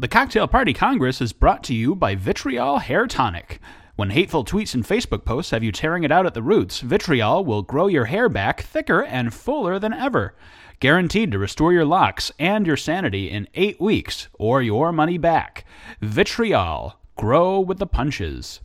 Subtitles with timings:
[0.00, 3.58] The Cocktail Party Congress is brought to you by Vitriol Hair Tonic.
[3.96, 7.44] When hateful tweets and Facebook posts have you tearing it out at the roots, Vitriol
[7.44, 10.36] will grow your hair back thicker and fuller than ever.
[10.78, 15.64] Guaranteed to restore your locks and your sanity in eight weeks or your money back.
[16.00, 16.94] Vitriol.
[17.16, 18.60] Grow with the punches.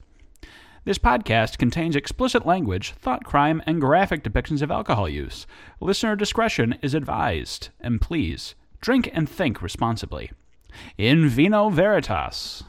[0.85, 5.47] This podcast contains explicit language, thought crime, and graphic depictions of alcohol use.
[5.79, 10.29] Listener discretion is advised, and please drink and think responsibly.
[10.97, 12.63] In vino veritas.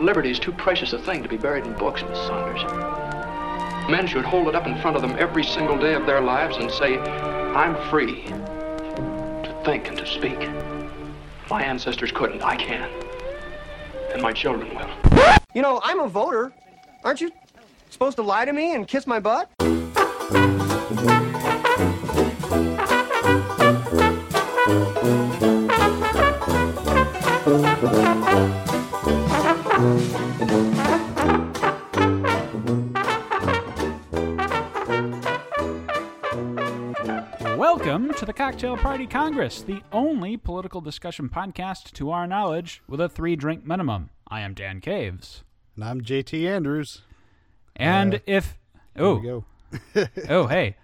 [0.00, 2.62] Liberty is too precious a thing to be buried in books, Miss Saunders.
[3.90, 6.56] Men should hold it up in front of them every single day of their lives
[6.56, 10.38] and say, I'm free to think and to speak.
[11.48, 12.90] My ancestors couldn't, I can.
[14.12, 14.90] And my children will.
[15.54, 16.52] You know, I'm a voter.
[17.04, 17.30] Aren't you
[17.90, 19.50] supposed to lie to me and kiss my butt?
[37.56, 43.00] Welcome to the Cocktail Party Congress, the only political discussion podcast, to our knowledge, with
[43.00, 44.10] a three drink minimum.
[44.26, 45.44] I am Dan Caves.
[45.76, 47.02] And I'm JT Andrews.
[47.76, 48.58] And Uh, if.
[48.96, 49.44] Oh, go.
[50.28, 50.74] oh, hey.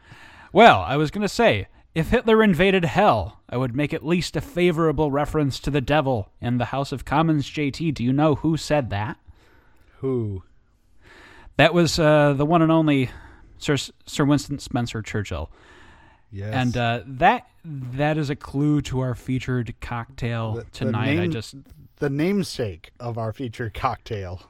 [0.53, 4.37] Well, I was going to say, if Hitler invaded hell, I would make at least
[4.37, 7.49] a favorable reference to the devil in the House of Commons.
[7.51, 9.19] JT, do you know who said that?
[9.99, 10.43] Who?
[11.57, 13.11] That was uh, the one and only
[13.59, 13.77] Sir,
[14.07, 15.51] Sir Winston Spencer Churchill.
[16.31, 16.55] Yes.
[16.55, 21.21] And uh, that that is a clue to our featured cocktail The- the tonight.
[21.21, 21.55] I just
[21.97, 24.43] the namesake of our featured cocktail.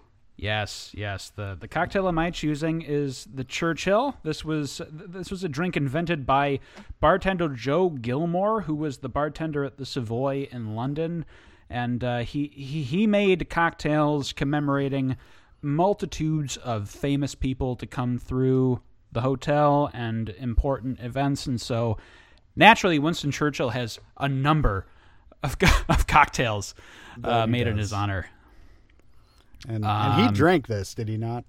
[0.42, 1.30] Yes, yes.
[1.30, 4.16] The the cocktail am I choosing is the Churchill.
[4.22, 6.58] This was this was a drink invented by
[7.00, 11.24] bartender Joe Gilmore, who was the bartender at the Savoy in London,
[11.70, 15.16] and uh, he, he he made cocktails commemorating
[15.62, 18.80] multitudes of famous people to come through
[19.12, 21.96] the hotel and important events, and so
[22.56, 24.86] naturally Winston Churchill has a number
[25.42, 26.74] of, co- of cocktails
[27.22, 28.26] uh, made in his honor.
[29.68, 31.44] And, and he Um, drank this, did he not?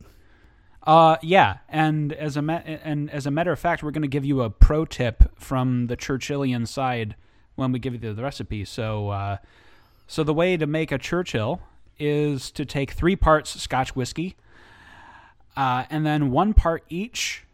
[0.85, 4.07] Uh, yeah, and as a ma- and as a matter of fact, we're going to
[4.07, 7.15] give you a pro tip from the Churchillian side
[7.55, 8.65] when we give you the, the recipe.
[8.65, 9.37] So, uh,
[10.07, 11.61] so the way to make a Churchill
[11.97, 14.35] is to take three parts Scotch whiskey,
[15.55, 17.45] uh, and then one part each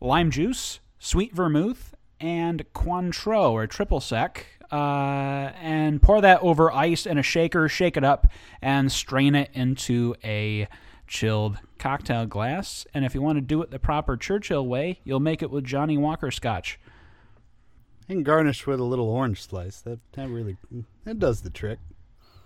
[0.00, 7.06] lime juice, sweet vermouth, and Cointreau or triple sec, uh, and pour that over ice
[7.06, 7.68] in a shaker.
[7.68, 8.26] Shake it up
[8.62, 10.68] and strain it into a
[11.06, 12.86] chilled cocktail glass.
[12.94, 15.64] And if you want to do it the proper Churchill way, you'll make it with
[15.64, 16.78] Johnnie Walker Scotch.
[18.08, 19.80] And garnish with a little orange slice.
[19.82, 20.56] That that really
[21.04, 21.78] that does the trick.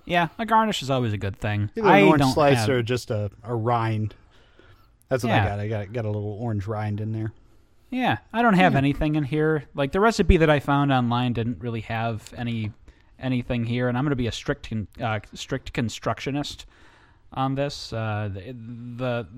[0.04, 1.70] Yeah, a garnish is always a good thing.
[1.76, 4.14] Either I orange slice have- or just a, a rind.
[5.08, 5.44] That's what Yeah.
[5.44, 5.60] I got.
[5.60, 7.32] I got got a little orange rind in there.
[7.94, 9.66] Yeah, I don't have anything in here.
[9.72, 12.72] Like the recipe that I found online didn't really have any
[13.20, 16.66] anything here, and I'm going to be a strict con- uh, strict constructionist
[17.32, 17.92] on this.
[17.92, 18.52] Uh, the,
[18.96, 19.28] the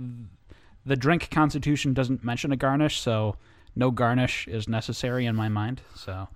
[0.87, 3.37] the drink constitution doesn't mention a garnish, so
[3.75, 5.83] no garnish is necessary in my mind.
[5.95, 6.29] So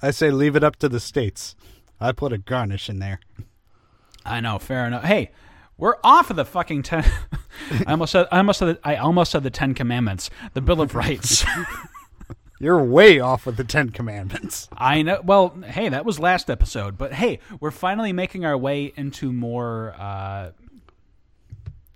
[0.00, 1.54] I say leave it up to the states.
[2.00, 3.20] I put a garnish in there.
[4.24, 5.04] I know, fair enough.
[5.04, 5.32] Hey,
[5.76, 7.04] we're off of the fucking ten.
[7.86, 10.94] I almost said I almost said I almost said the Ten Commandments, the Bill of
[10.94, 11.44] Rights.
[12.60, 14.68] You're way off with the Ten Commandments.
[14.72, 15.20] I know.
[15.24, 19.94] Well, hey, that was last episode, but hey, we're finally making our way into more,
[19.98, 20.52] uh,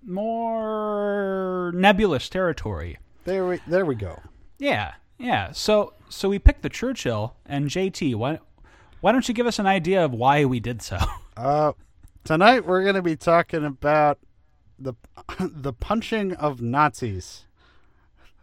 [0.04, 2.98] more nebulous territory.
[3.24, 4.20] There we there we go.
[4.58, 5.52] Yeah, yeah.
[5.52, 8.16] So, so we picked the Churchill and JT.
[8.16, 8.40] Why,
[9.00, 10.98] why don't you give us an idea of why we did so?
[11.38, 11.72] Uh,
[12.28, 14.18] tonight we're going to be talking about
[14.78, 14.92] the
[15.40, 17.46] the punching of Nazis.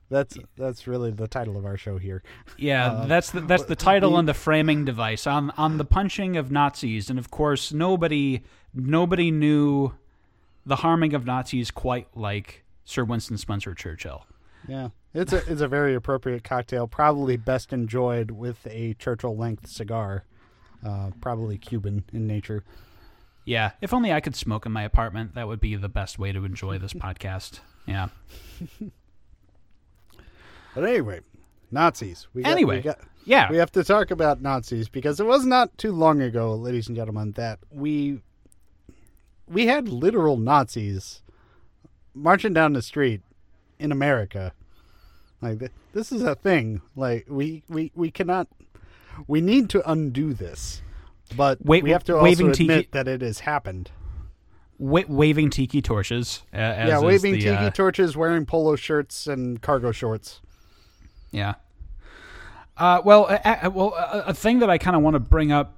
[0.10, 2.24] That's that's really the title of our show here.
[2.58, 6.52] Yeah, that's the, that's the title and the framing device on on the punching of
[6.52, 8.42] Nazis, and of course nobody
[8.74, 9.94] nobody knew
[10.66, 14.26] the harming of Nazis quite like Sir Winston Spencer Churchill.
[14.68, 16.88] Yeah, it's a it's a very appropriate cocktail.
[16.88, 20.26] Probably best enjoyed with a Churchill length cigar.
[20.84, 22.64] Uh, probably Cuban in nature.
[23.46, 26.32] Yeah, if only I could smoke in my apartment, that would be the best way
[26.32, 27.60] to enjoy this podcast.
[27.86, 28.08] Yeah.
[30.74, 31.22] But anyway,
[31.72, 32.28] Nazis.
[32.34, 33.50] We got, Anyway, we, got, yeah.
[33.50, 36.96] we have to talk about Nazis because it was not too long ago, ladies and
[36.96, 38.22] gentlemen, that we
[39.48, 41.22] we had literal Nazis
[42.14, 43.22] marching down the street
[43.80, 44.54] in America.
[45.42, 46.82] Like th- this is a thing.
[46.96, 48.48] Like we we we cannot.
[49.28, 50.82] We need to undo this.
[51.36, 53.92] But Wa- we have to also admit tiki- that it has happened.
[54.78, 56.44] Wa- waving tiki torches.
[56.54, 60.42] Uh, yeah, waving the, tiki uh, torches, wearing polo shirts and cargo shorts.
[61.32, 61.56] Yeah.
[62.78, 65.52] Uh, well, a, a- well, a, a thing that I kind of want to bring
[65.52, 65.78] up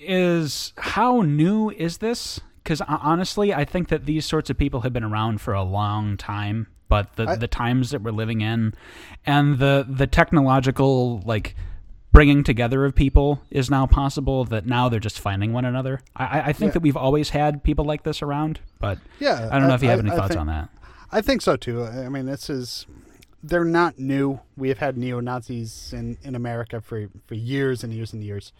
[0.00, 2.40] is how new is this?
[2.62, 6.16] Because honestly, I think that these sorts of people have been around for a long
[6.18, 8.74] time, but the I- the times that we're living in,
[9.24, 11.56] and the the technological like
[12.12, 14.44] bringing together of people is now possible.
[14.44, 16.00] That now they're just finding one another.
[16.16, 16.74] I, I- think Yeah.
[16.74, 19.82] that we've always had people like this around, but Yeah, I don't know I- if
[19.82, 20.68] you have any I thoughts think- on that.
[21.10, 21.84] I think so too.
[21.84, 22.86] I mean, this is
[23.42, 24.40] they're not new.
[24.56, 28.52] We have had neo Nazis in, in America for, for years and years and years.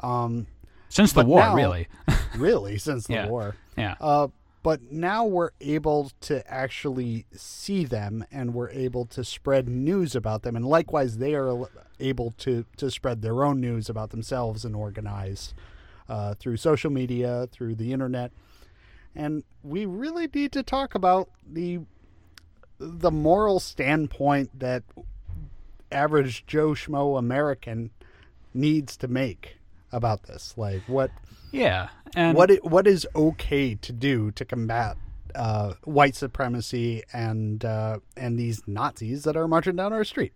[0.00, 0.46] Um,
[0.88, 1.86] Since the war, now- really.
[2.36, 3.28] really, since the Yeah.
[3.28, 3.56] war.
[3.76, 3.94] Yeah.
[4.00, 4.28] Uh,
[4.62, 10.42] but now we're able to actually see them, and we're able to spread news about
[10.42, 11.68] them, and likewise, they are
[12.00, 15.54] able to to spread their own news about themselves and organize
[16.08, 18.32] uh, through social media, through the internet,
[19.14, 21.80] and we really need to talk about the
[22.78, 24.82] the moral standpoint that
[25.90, 27.90] average Joe Schmo American
[28.52, 29.58] needs to make
[29.92, 30.54] about this.
[30.56, 31.10] Like what
[31.52, 34.96] Yeah, and what i what is okay to do to combat
[35.34, 40.32] uh, white supremacy and uh, and these Nazis that are marching down our street?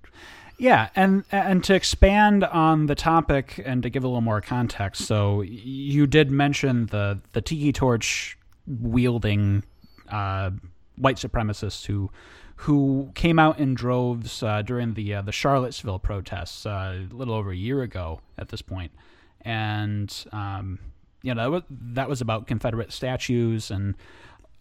[0.61, 5.07] Yeah, and and to expand on the topic and to give a little more context,
[5.07, 8.37] so you did mention the the tiki torch
[8.67, 9.65] wielding
[10.11, 10.51] uh,
[10.97, 12.11] white supremacists who
[12.57, 17.33] who came out in droves uh, during the uh, the Charlottesville protests uh, a little
[17.33, 18.93] over a year ago at this point,
[19.41, 20.79] and um,
[21.23, 23.95] you know that was, that was about Confederate statues and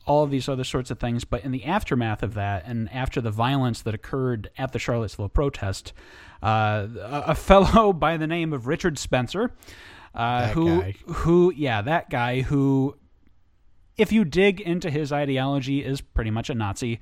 [0.10, 1.24] all of these other sorts of things.
[1.24, 5.30] But in the aftermath of that, and after the violence that occurred at the Charlottesville
[5.30, 5.94] protest,
[6.42, 9.52] uh, a, fellow by the name of Richard Spencer,
[10.16, 10.96] uh, who guy.
[11.06, 12.98] who yeah that guy who,
[13.98, 17.00] if you dig into his ideology, is pretty much a Nazi.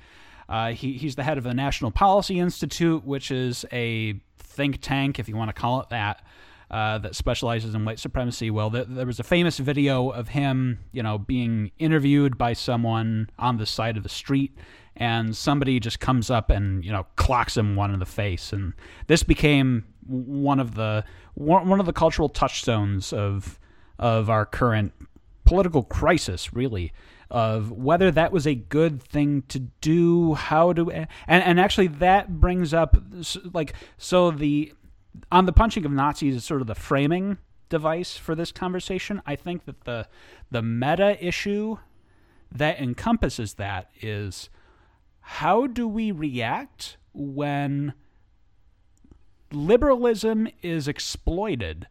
[0.50, 5.18] Uh, he, he's the head of the National Policy Institute, which is a think tank,
[5.18, 6.26] if you want to call it that,
[6.70, 8.52] uh, that specializes in white supremacy.
[8.52, 13.30] Well, there, there was a famous video of him, you know, being interviewed by someone
[13.40, 14.58] on the side of the street,
[14.96, 18.74] and somebody just comes up and you know clocks him one in the face, and
[19.08, 21.04] this became one of the
[21.36, 23.60] one of the cultural touchstones of
[24.00, 24.94] of our current
[25.46, 26.92] political crisis, really,
[27.32, 32.40] of whether that was a good thing to do, how to, and and actually that
[32.40, 32.98] brings up
[33.54, 34.74] like so the
[35.32, 37.38] on the punching of Nazis is sort of the framing
[37.70, 39.22] device for this conversation.
[39.26, 40.08] I think that the
[40.52, 41.78] the meta issue
[42.52, 44.50] that encompasses that is
[45.20, 47.94] how do we react when
[49.52, 51.88] liberalism is exploited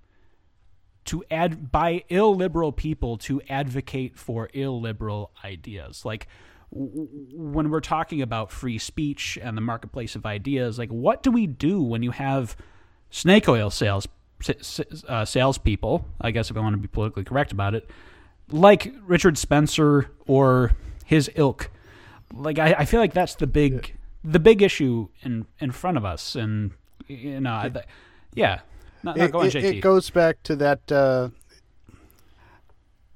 [1.04, 6.26] to add by illiberal people to advocate for illiberal ideas like
[6.70, 11.46] when we're talking about free speech and the marketplace of ideas like what do we
[11.46, 12.56] do when you have
[13.10, 14.06] snake oil sales
[15.08, 17.88] uh, salespeople I guess if I want to be politically correct about it
[18.50, 20.72] like Richard Spencer or
[21.04, 21.70] his ilk
[22.34, 23.94] like I, I feel like that's the big
[24.24, 26.34] the big issue in in front of us.
[26.34, 26.72] And
[27.06, 27.70] you know I,
[28.34, 28.60] yeah.
[29.04, 31.28] not, not It, going it- it goes back to that uh,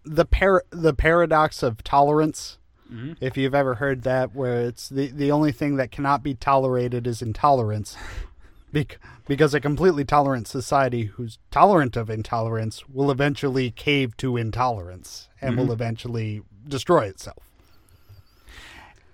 [0.04, 2.58] the par- the paradox of tolerance.
[2.90, 3.12] Mm-hmm.
[3.20, 7.06] If you've ever heard that, where it's the the only thing that cannot be tolerated
[7.06, 7.96] is intolerance,
[8.72, 15.52] because a completely tolerant society who's tolerant of intolerance will eventually cave to intolerance and
[15.52, 15.60] Mm-hmm.
[15.66, 17.38] will eventually destroy itself.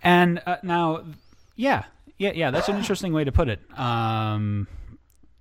[0.02, 1.04] And uh, now,
[1.56, 1.84] yeah,
[2.18, 2.50] yeah, yeah.
[2.50, 3.60] That's an interesting way to put it.
[3.78, 4.68] Um,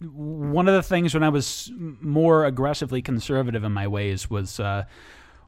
[0.02, 4.86] one of the things when I was more aggressively conservative in my ways was uh,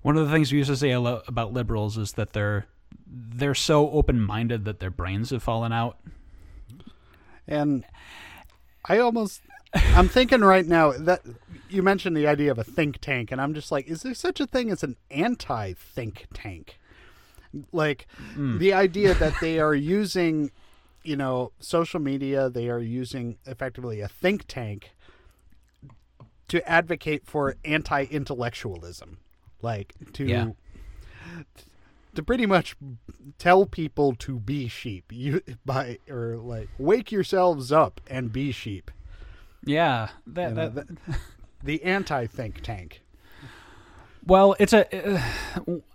[0.02, 2.66] one of the things we used to say a lo- about liberals is that they're
[3.10, 5.98] they're so open minded that their brains have fallen out.
[7.48, 7.86] And
[8.86, 9.42] I almost
[9.74, 11.22] I'm thinking right now that
[11.70, 14.40] you mentioned the idea of a think tank and I'm just like is there such
[14.40, 16.80] a thing as an anti think tank?
[17.72, 18.58] Like hmm.
[18.58, 20.52] the idea that they are using
[21.04, 24.92] you know social media they are using effectively a think tank
[26.50, 29.18] to advocate for anti-intellectualism
[29.62, 30.52] like to Yeah.
[32.18, 32.76] To pretty much
[33.40, 38.92] tell people to be sheep you by or like wake yourselves up and be sheep
[39.66, 41.20] Yeah, that, You know, that, that-
[41.64, 43.02] the anti think tank
[44.26, 45.16] Well, it's a.
[45.16, 45.22] Uh,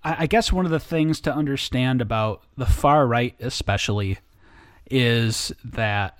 [0.02, 4.18] I I guess one of the things to understand about the far right, especially,
[4.90, 6.16] is that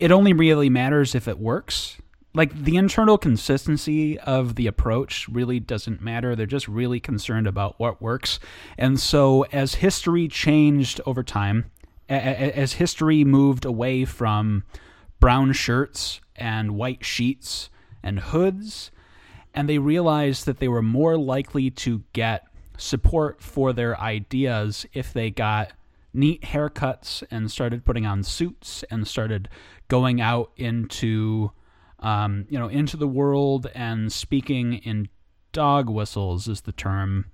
[0.00, 1.98] it only really matters if it works.
[2.34, 6.34] Like the internal consistency of the approach really doesn't matter.
[6.34, 8.38] They're just really concerned about what works.
[8.78, 11.70] And so as history changed over time,
[12.08, 14.64] as history moved away from
[15.20, 17.68] brown shirts and white sheets
[18.02, 18.90] and hoods,
[19.54, 22.46] and they realized that they were more likely to get
[22.78, 25.72] support for their ideas if they got
[26.14, 29.48] neat haircuts and started putting on suits and started
[29.88, 31.50] going out into
[32.02, 35.08] um, you know into the world and speaking in
[35.52, 37.26] dog whistles is the term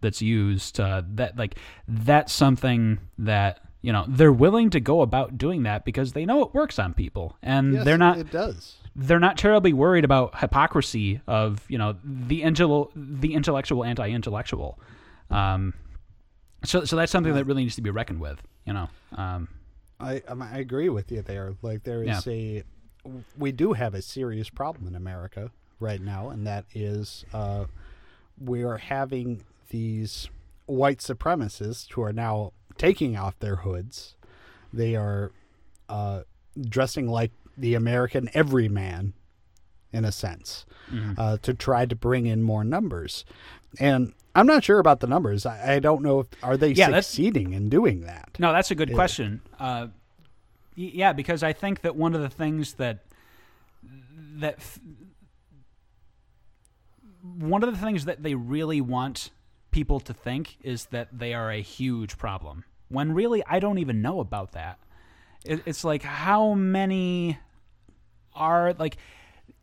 [0.00, 5.36] that's used uh, that like that's something that you know they're willing to go about
[5.38, 8.76] doing that because they know it works on people and Yes, they're not It does.
[8.96, 14.78] they're not terribly worried about hypocrisy of you know the intel the intellectual anti-intellectual
[15.30, 15.74] um
[16.64, 19.48] so so that's something that really needs to be reckoned with you know um
[20.00, 21.54] I I agree with you there.
[21.62, 22.62] Like there is a,
[23.36, 27.64] we do have a serious problem in America right now, and that is uh,
[28.42, 30.28] we are having these
[30.66, 34.16] white supremacists who are now taking off their hoods.
[34.72, 35.32] They are
[35.88, 36.22] uh,
[36.68, 39.12] dressing like the American everyman,
[39.92, 40.64] in a sense,
[41.18, 43.24] uh, to try to bring in more numbers.
[43.78, 45.46] And I'm not sure about the numbers.
[45.46, 48.36] I, I don't know if are they Yeah, succeeding in doing that.
[48.38, 49.40] No, that's a good question.
[49.58, 49.88] Uh,
[50.74, 53.04] yeah, because I think that one of the things that
[54.36, 54.58] that
[57.22, 59.30] one of the things that they really want
[59.70, 62.64] people to think is that they are a huge problem.
[62.88, 64.78] When really, I don't even know about that.
[65.44, 67.38] It, it's like how many
[68.34, 68.96] are like.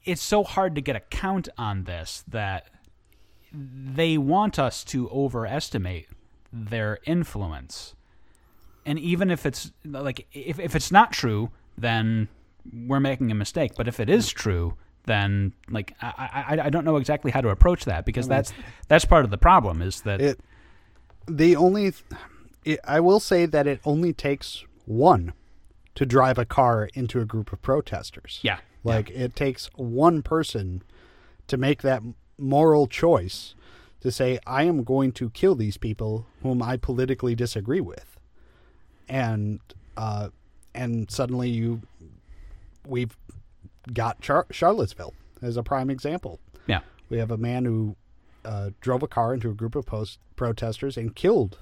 [0.03, 2.67] It's so hard to get a count on this that
[3.53, 6.07] they want us to overestimate
[6.51, 7.93] their influence
[8.85, 12.27] and even if it's like if, if it's not true then
[12.85, 16.85] we're making a mistake but if it is true then like I, I I don't
[16.85, 18.53] know exactly how to approach that because that's
[18.87, 20.39] that's part of the problem is that It
[21.27, 21.93] the only
[22.63, 25.33] it, I will say that it only takes one
[25.95, 28.39] to drive a car into a group of protesters.
[28.43, 30.83] Yeah, Like it takes one person
[31.47, 32.01] to make that
[32.37, 33.55] moral choice
[34.01, 38.17] to say I am going to kill these people whom I politically disagree with.
[39.11, 39.59] And
[39.97, 40.29] uh
[40.73, 41.81] and suddenly you
[42.87, 43.15] we've
[43.93, 46.39] got Char- Charlottesville as a prime example.
[46.65, 47.95] yeah We have a man who
[48.43, 51.59] uh, drove a car into a group of post protesters and killed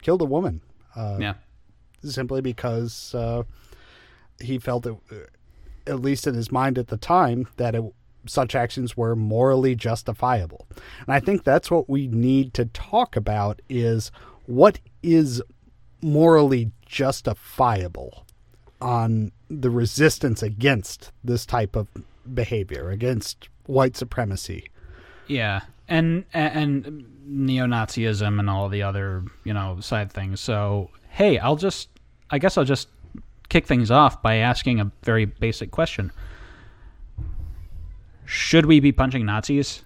[0.00, 0.62] killed a woman
[0.96, 1.34] uh, yeah
[2.02, 3.42] simply because uh,
[4.40, 5.16] he felt it, uh,
[5.86, 7.82] at least in his mind at the time, that it,
[8.26, 10.66] such actions were morally justifiable.
[11.06, 14.10] And I think that's what we need to talk about: is
[14.46, 15.42] what is
[16.00, 18.24] morally justifiable
[18.80, 21.88] on the resistance against this type of
[22.32, 24.70] behavior, against white supremacy.
[25.26, 30.40] Yeah, and and neo-Nazism and all the other you know side things.
[30.40, 31.88] So hey, I'll just
[32.30, 32.88] I guess I'll just
[33.48, 36.12] kick things off by asking a very basic question:
[38.24, 39.82] Should we be punching Nazis?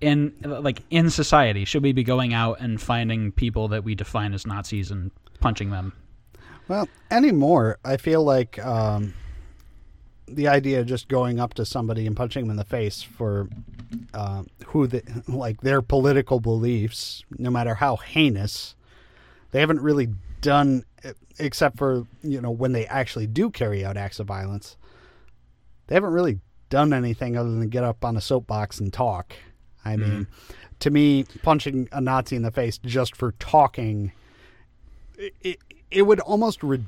[0.00, 4.34] In like in society, should we be going out and finding people that we define
[4.34, 5.10] as Nazis and
[5.40, 5.94] punching them?
[6.68, 9.14] Well, anymore, I feel like um,
[10.26, 13.48] the idea of just going up to somebody and punching them in the face for
[14.12, 18.74] uh, who the, like their political beliefs, no matter how heinous,
[19.52, 20.08] they haven't really
[20.42, 20.84] done
[21.38, 24.76] except for you know when they actually do carry out acts of violence.
[25.86, 29.34] They haven't really done anything other than get up on a soapbox and talk.
[29.92, 30.26] I mean,
[30.80, 34.12] to me, punching a Nazi in the face just for talking
[35.18, 35.58] it, it,
[35.90, 36.84] it would almost re-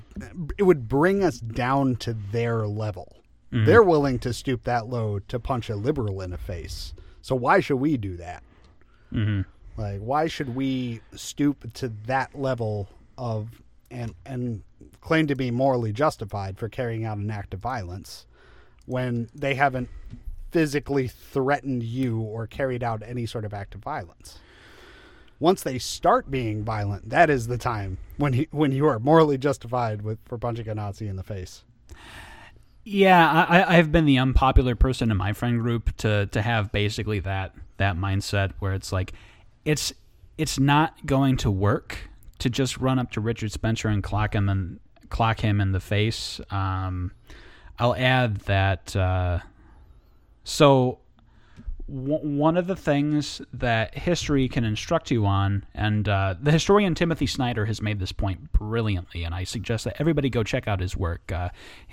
[0.59, 3.17] it would bring us down to their level.
[3.51, 6.93] They're willing to stoop that low to punch a liberal in the face.
[7.23, 8.43] So why should we do that?
[9.13, 9.81] Mm-hmm.
[9.81, 13.49] Like, why should we stoop to that level of
[13.91, 14.63] and and
[15.01, 18.27] claim to be morally justified for carrying out an act of violence
[18.85, 19.89] when they haven't
[20.51, 24.39] physically threatened you or carried out any sort of act of violence?
[25.41, 29.39] Once they start being violent, that is the time when he, when you are morally
[29.39, 31.63] justified with for punching a Nazi in the face.
[32.85, 37.21] Yeah, I, I've been the unpopular person in my friend group to to have basically
[37.21, 39.13] that that mindset where it's like,
[39.65, 39.93] it's
[40.39, 44.49] it's not going to work to just run up to Richard Spencer and clock him
[44.49, 46.41] and clock him in the face.
[46.51, 47.13] Um,
[47.79, 48.97] I'll add that.
[48.97, 49.41] Uh,
[50.49, 50.99] so
[51.89, 57.27] one of the things that history can instruct you on, and uh, the historian Timothy
[57.27, 60.95] Snyder has made this point brilliantly, and I suggest that everybody go check out his
[60.95, 61.33] work.
[61.33, 61.49] Uh,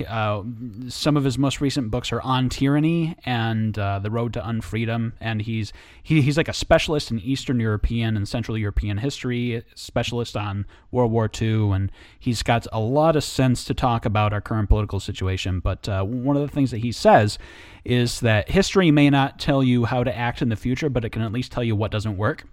[0.06, 0.44] uh,
[0.90, 5.14] some of his most recent books are on tyranny and uh, the road to unfreedom,
[5.22, 5.72] and he's
[6.04, 11.14] he, he's like a specialist in Eastern European and Central European history, specialist on World
[11.14, 15.00] War II, and he's got a lot of sense to talk about our current political
[15.00, 15.62] situation.
[15.62, 17.40] But uh, one of the things that he says
[17.86, 21.10] is that history may not tell you how to act in the future, but it
[21.10, 22.46] can at least tell you what doesn't work.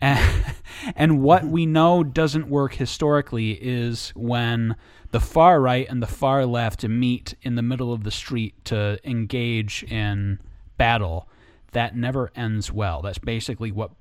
[0.00, 0.44] And,
[0.96, 4.76] and what we know doesn't work historically is when
[5.10, 8.98] the far right and the far left meet in the middle of the street to
[9.08, 10.40] engage in
[10.76, 11.28] battle.
[11.72, 13.02] That never ends well.
[13.02, 13.92] That's basically what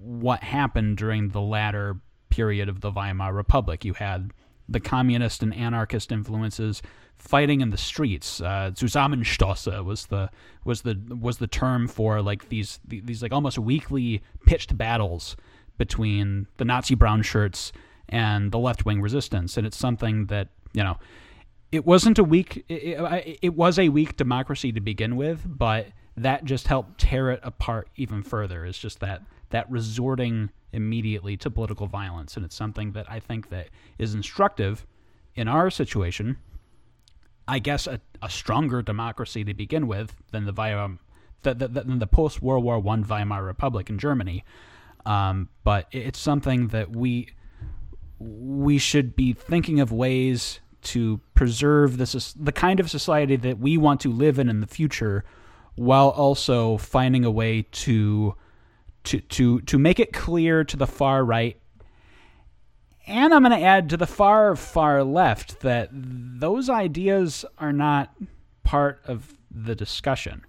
[0.00, 1.96] what happened during the latter
[2.30, 3.84] period of the Weimar Republic.
[3.84, 4.32] You had
[4.68, 6.82] the communist and anarchist influences
[7.24, 8.40] fighting in the streets.
[8.40, 10.30] Uh, was the
[10.64, 15.36] was the was the term for like these these like almost weekly pitched battles
[15.78, 17.72] between the Nazi brown shirts
[18.08, 20.98] and the left wing resistance, and it's something that you know
[21.72, 26.44] it wasn't a weak it, it was a weak democracy to begin with, but that
[26.44, 28.64] just helped tear it apart even further.
[28.66, 33.48] It's just that that resorting immediately to political violence, and it's something that I think
[33.48, 34.86] that is instructive
[35.34, 36.36] in our situation
[37.46, 40.98] I guess, a, a stronger democracy to begin with than the Weimar,
[41.42, 44.44] the, the, than the post World War One Weimar Republic in Germany.
[45.06, 47.28] Um, but it's something that we
[48.18, 53.76] we should be thinking of ways to preserve this the kind of society that we
[53.76, 55.24] want to live in in the future,
[55.74, 58.34] while also finding a way to
[59.04, 61.58] to to to make it clear to the far right
[63.06, 68.14] and I'm going to add to the far, far left that those ideas are not
[68.62, 70.44] part of the discussion.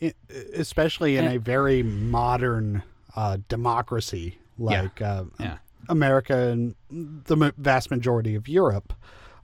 [0.00, 0.16] It,
[0.54, 2.82] especially in and, a very modern
[3.16, 5.58] uh, democracy like yeah, uh, yeah.
[5.88, 8.92] America and the vast majority of Europe,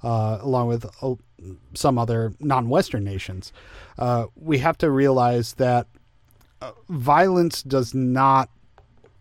[0.02, 1.14] uh, along with uh,
[1.74, 3.52] some other non Western nations.
[3.98, 5.86] Uh, we have to realize that
[6.60, 8.48] uh, violence does not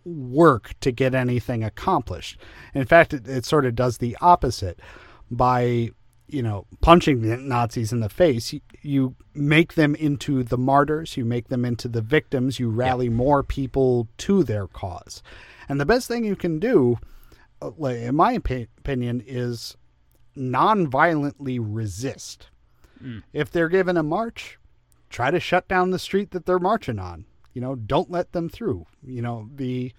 [0.06, 2.40] work to get anything accomplished.
[2.74, 4.80] In fact, it, it sort of does the opposite
[5.30, 5.90] by
[6.28, 8.54] you know punching the Nazis in the face.
[8.54, 11.18] You, you, make them into the martyrs.
[11.18, 12.60] You make them into the victims.
[12.60, 13.14] You rally yeah.
[13.14, 15.24] more people to their cause.
[15.68, 17.00] And the best thing you can do,
[17.62, 19.76] uh, in my opinion, is
[20.36, 22.48] non-violently resist.
[23.04, 23.24] Mm.
[23.34, 24.60] If they're given a march,
[25.10, 27.26] try to shut down the street that they're marching on.
[27.54, 28.86] You know, don't let them through.
[29.06, 29.94] You know, be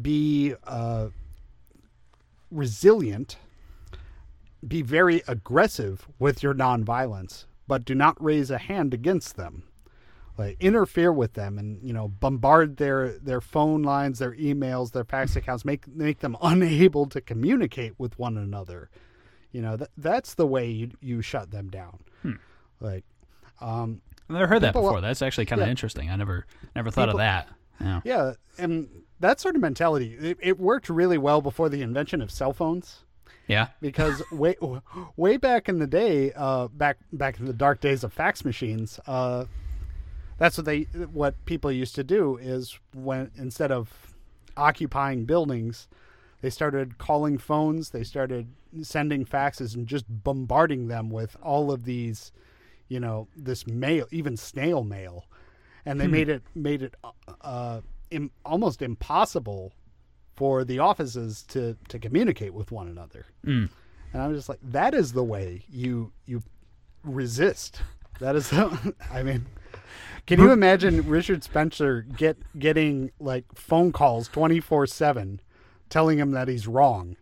[0.00, 1.08] be uh,
[2.50, 3.36] resilient.
[4.66, 9.64] Be very aggressive with your nonviolence, but do not raise a hand against them.
[10.38, 15.04] Like interfere with them and you know bombard their their phone lines, their emails, their
[15.04, 18.90] fax accounts, make make them unable to communicate with one another.
[19.52, 22.00] You know that that's the way you you shut them down.
[22.22, 22.32] Hmm.
[22.80, 23.04] Like
[23.62, 25.00] um, I've never heard that before.
[25.00, 25.70] That's actually kind of yeah.
[25.70, 26.10] interesting.
[26.10, 27.48] I never never thought People, of that.
[27.80, 28.00] Yeah.
[28.04, 28.88] yeah, and
[29.20, 33.04] that sort of mentality it, it, worked really well before the invention of cell phones.
[33.46, 34.56] Yeah, because way
[35.16, 38.98] way back in the day, uh, back back in the dark days of fax machines,
[39.06, 39.44] uh,
[40.38, 44.14] that's what they what people used to do is when instead of
[44.56, 45.86] occupying buildings,
[46.40, 47.90] they started calling phones.
[47.90, 48.48] They started
[48.82, 52.32] sending faxes and just bombarding them with all of these
[52.88, 55.26] you know this mail, even snail mail,
[55.84, 56.12] and they hmm.
[56.12, 56.94] made it made it
[57.42, 59.72] uh, Im- almost impossible
[60.34, 63.26] for the offices to to communicate with one another.
[63.44, 63.68] Mm.
[64.12, 66.42] And I'm just like, that is the way you you
[67.02, 67.82] resist.
[68.20, 69.46] That is, the, I mean,
[70.26, 75.40] can you imagine Richard Spencer get getting like phone calls 24 seven,
[75.90, 77.16] telling him that he's wrong?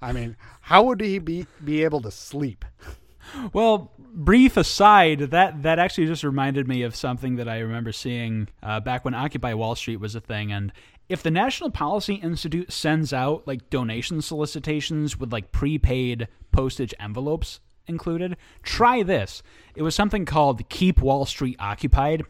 [0.00, 2.64] I mean, how would he be be able to sleep?
[3.52, 8.48] Well, brief aside, that that actually just reminded me of something that I remember seeing
[8.62, 10.52] uh, back when Occupy Wall Street was a thing.
[10.52, 10.72] And
[11.08, 17.60] if the National Policy Institute sends out like donation solicitations with like prepaid postage envelopes
[17.86, 19.42] included, try this.
[19.74, 22.24] It was something called Keep Wall Street Occupied.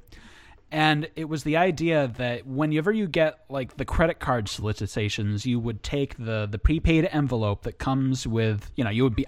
[0.70, 5.60] And it was the idea that whenever you get like the credit card solicitations, you
[5.60, 9.26] would take the the prepaid envelope that comes with, you know, you would be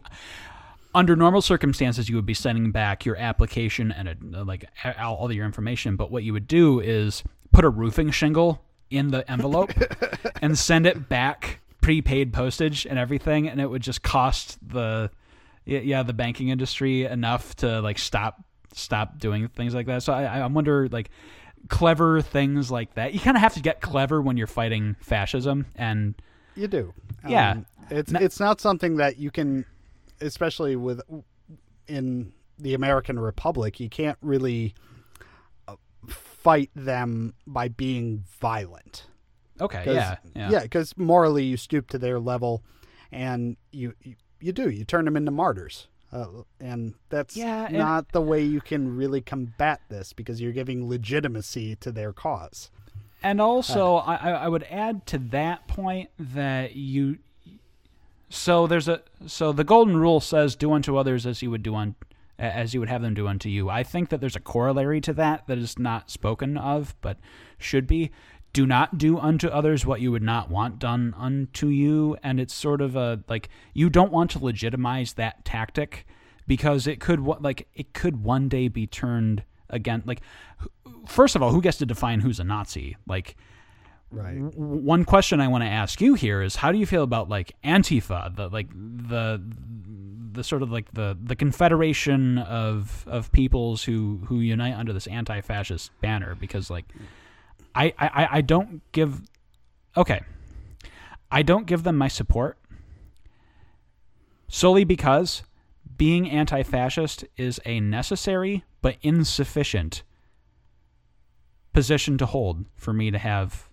[0.94, 4.64] under normal circumstances, you would be sending back your application and a, like
[4.98, 5.96] all, all your information.
[5.96, 9.70] But what you would do is put a roofing shingle in the envelope
[10.42, 15.10] and send it back prepaid postage and everything, and it would just cost the
[15.66, 20.02] yeah the banking industry enough to like stop stop doing things like that.
[20.02, 21.10] So I, I wonder, like,
[21.68, 23.14] clever things like that.
[23.14, 26.14] You kind of have to get clever when you're fighting fascism, and
[26.56, 26.92] You do.
[27.28, 27.52] Yeah.
[27.52, 29.64] Um, it's No- it's not something that you can,
[30.24, 31.00] especially with
[31.86, 34.74] in the American Republic, you can't really
[35.68, 35.76] uh,
[36.08, 39.06] fight them by being violent.
[39.60, 42.62] okay, yeah, yeah, yeah, because morally you stoop to their level,
[43.12, 45.88] and you you, you do you turn them into martyrs.
[46.12, 50.52] Uh, and that's Yeah, and- not the way you can really combat this because you're
[50.52, 52.70] giving legitimacy to their cause.
[53.20, 57.18] And also, I, I I would add to that point that you.
[58.34, 61.76] So there's a so the golden rule says do unto others as you would do
[61.76, 61.94] on
[62.36, 63.70] as you would have them do unto you.
[63.70, 67.18] I think that there's a corollary to that that is not spoken of but
[67.58, 68.10] should be.
[68.52, 72.52] Do not do unto others what you would not want done unto you, and it's
[72.52, 76.04] sort of a like you don't want to legitimize that tactic
[76.46, 80.02] because it could like it could one day be turned again.
[80.06, 80.22] Like,
[81.06, 82.96] first of all, who gets to define who's a Nazi?
[83.06, 83.36] Like,
[84.10, 84.38] Right.
[84.38, 87.28] w- one question I want to ask you here is how do you feel about
[87.28, 89.42] like Antifa, the like the
[90.32, 95.06] the sort of like the the confederation of of peoples who who unite under this
[95.06, 96.84] anti-fascist banner because like
[97.74, 99.22] I I I don't give
[99.96, 100.20] okay
[101.30, 102.58] I don't give them my support
[104.48, 105.42] solely because
[105.96, 110.02] being anti-fascist is a necessary but insufficient
[111.72, 113.68] position to hold for me to have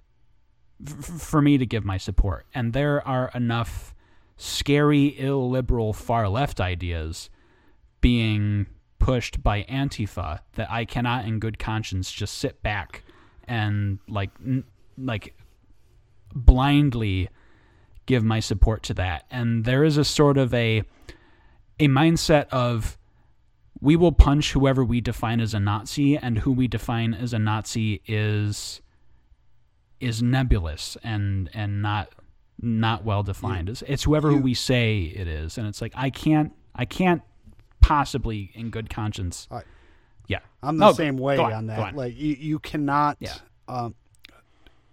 [0.85, 2.45] f- for me to give my support.
[2.53, 3.93] And there are enough
[4.37, 7.29] scary, illiberal, far left ideas
[8.01, 8.65] being
[8.99, 13.03] pushed by Antifa that I cannot, in good conscience, just sit back
[13.47, 14.63] and like n-
[14.97, 15.35] like
[16.33, 17.29] blindly
[18.05, 19.25] give my support to that.
[19.29, 20.83] And there is a sort of a
[21.79, 22.97] a mindset of
[23.79, 27.39] we will punch whoever we define as a Nazi, and who we define as a
[27.39, 28.81] Nazi is
[30.01, 32.09] is nebulous and and not
[32.63, 33.69] not well defined.
[33.69, 37.21] It's, it's whoever who we say it is, and it's like I can't I can't
[37.81, 39.47] possibly in good conscience.
[39.51, 39.63] I-
[40.27, 41.79] yeah, I'm the No, same way on, on, that.
[41.79, 41.95] on.
[41.95, 43.33] Like you, you cannot, Yeah.
[43.67, 43.95] um,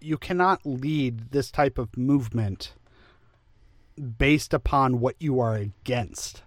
[0.01, 2.75] you cannot lead this type of movement
[4.19, 6.43] based upon what you are against.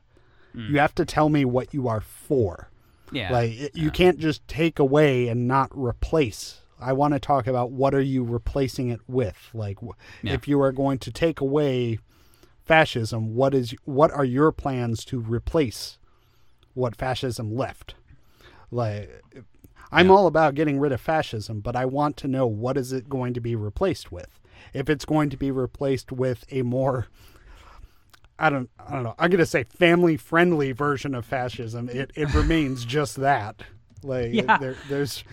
[0.54, 2.70] You have to tell me what you are for.
[3.14, 6.61] Yeah, Like you can't just take away and not replace.
[6.82, 9.50] I want to talk about what are you replacing it with?
[9.54, 9.78] Like
[10.22, 10.34] Yeah.
[10.34, 12.00] if you are going to take away
[12.64, 15.98] fascism, what is what are your plans to replace
[16.74, 17.96] what fascism left?
[18.72, 19.22] Like
[19.92, 23.10] I'm all about getting rid of fascism, but I want to know what is it
[23.10, 24.40] going to be replaced with?
[24.74, 27.08] If it's going to be replaced with a more
[28.40, 29.14] I don't I don't know.
[29.20, 31.90] I'm gonna say family friendly version of fascism.
[31.90, 33.64] It it remains just that.
[34.02, 34.58] Like Yeah.
[34.58, 35.24] there there's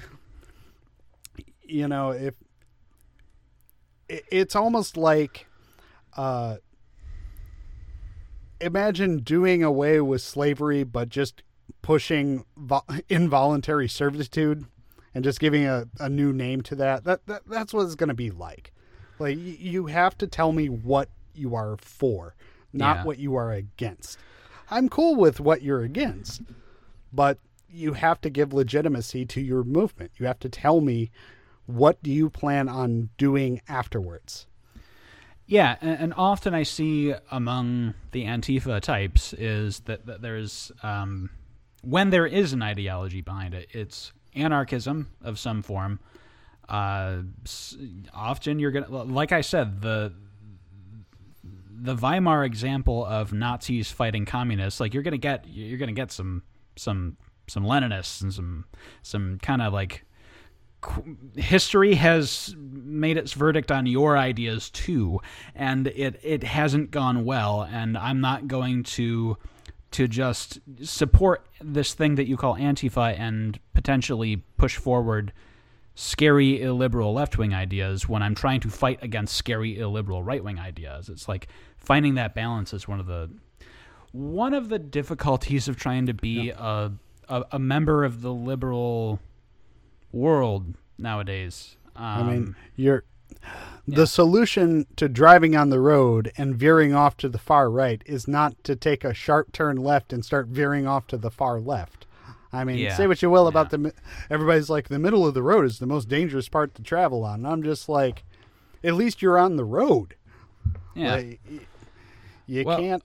[1.68, 2.34] you know, if
[4.08, 5.46] it, it's almost like
[6.16, 6.56] uh
[8.60, 11.42] imagine doing away with slavery but just
[11.82, 14.64] pushing vo- involuntary servitude
[15.14, 17.04] and just giving a, a new name to that.
[17.04, 18.72] That, that that's what it's going to be like.
[19.18, 22.34] Like y- you have to tell me what you are for,
[22.72, 23.04] not Yeah.
[23.04, 24.18] what you are against.
[24.70, 26.42] I'm cool with what you're against,
[27.12, 27.38] but
[27.70, 30.12] you have to give legitimacy to your movement.
[30.18, 31.10] You have to tell me
[31.68, 34.46] what do you plan on doing afterwards.
[35.46, 41.30] Yeah, and, often I see among the Antifa types is that, that there's um,
[41.82, 46.00] when there is an ideology behind it, it's anarchism of some form.
[46.68, 47.18] Uh,
[48.14, 50.12] often you're gonna, like I said, the
[51.80, 56.42] the Weimar example of Nazis fighting communists, like you're gonna get you're gonna get some
[56.76, 58.66] some some Leninists and some
[59.02, 60.04] some kind of like
[61.36, 65.20] history has made its verdict on your ideas too,
[65.54, 67.62] and it it hasn't gone well.
[67.62, 69.36] And I'm not going to
[69.90, 75.32] to just support this thing that you call Antifa and potentially push forward
[75.94, 80.58] scary illiberal left wing ideas when I'm trying to fight against scary illiberal right wing
[80.58, 81.08] ideas.
[81.08, 83.30] It's like finding that balance is one of the
[84.12, 86.92] one of the difficulties of trying to be a,
[87.28, 89.20] a a member of the liberal
[90.12, 91.76] world nowadays.
[91.96, 93.04] Um, I mean, you're
[93.86, 98.26] the solution to driving on the road and veering off to the far right is
[98.28, 102.06] not to take a sharp turn left and start veering off to the far left.
[102.52, 103.92] I mean, Yeah, say what you will about the.
[104.30, 107.40] Everybody's like the middle of the road is the most dangerous part to travel on.
[107.40, 108.24] And I'm just like,
[108.82, 110.14] at least you're on the road.
[110.94, 111.40] yeah, Like,
[112.46, 113.02] you Well- can't.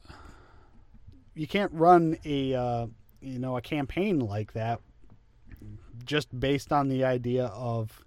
[1.36, 2.88] You can't run a uh,
[3.20, 4.80] you know a campaign like that
[6.06, 8.04] just based on the idea of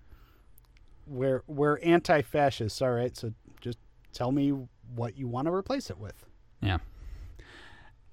[1.07, 3.17] we're we're anti-fascists, all right.
[3.17, 3.79] So just
[4.13, 4.53] tell me
[4.95, 6.27] what you want to replace it with.
[6.61, 6.79] Yeah.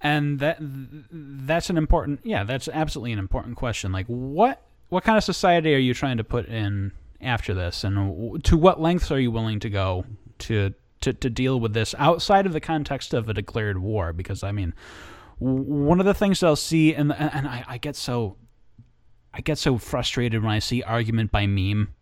[0.00, 3.90] And that that's an important yeah, that's absolutely an important question.
[3.92, 8.44] Like what what kind of society are you trying to put in after this and
[8.44, 10.04] to what lengths are you willing to go
[10.38, 14.42] to to, to deal with this outside of the context of a declared war because
[14.42, 14.74] I mean
[15.38, 18.36] one of the things I'll see and and I, I get so
[19.34, 21.94] I get so frustrated when I see argument by meme.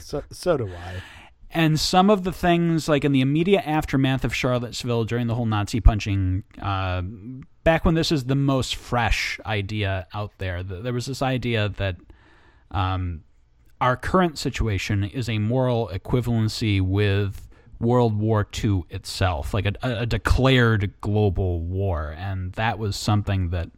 [0.00, 1.02] so so do I.
[1.50, 5.46] And some of the things, like in the immediate aftermath of Charlottesville during the whole
[5.46, 7.02] Nazi punching, uh,
[7.64, 11.96] back when this is the most fresh idea out there, there was this idea that
[12.70, 13.22] um,
[13.80, 17.48] our current situation is a moral equivalency with
[17.80, 22.14] World War II itself, like a, a declared global war.
[22.18, 23.70] And that was something that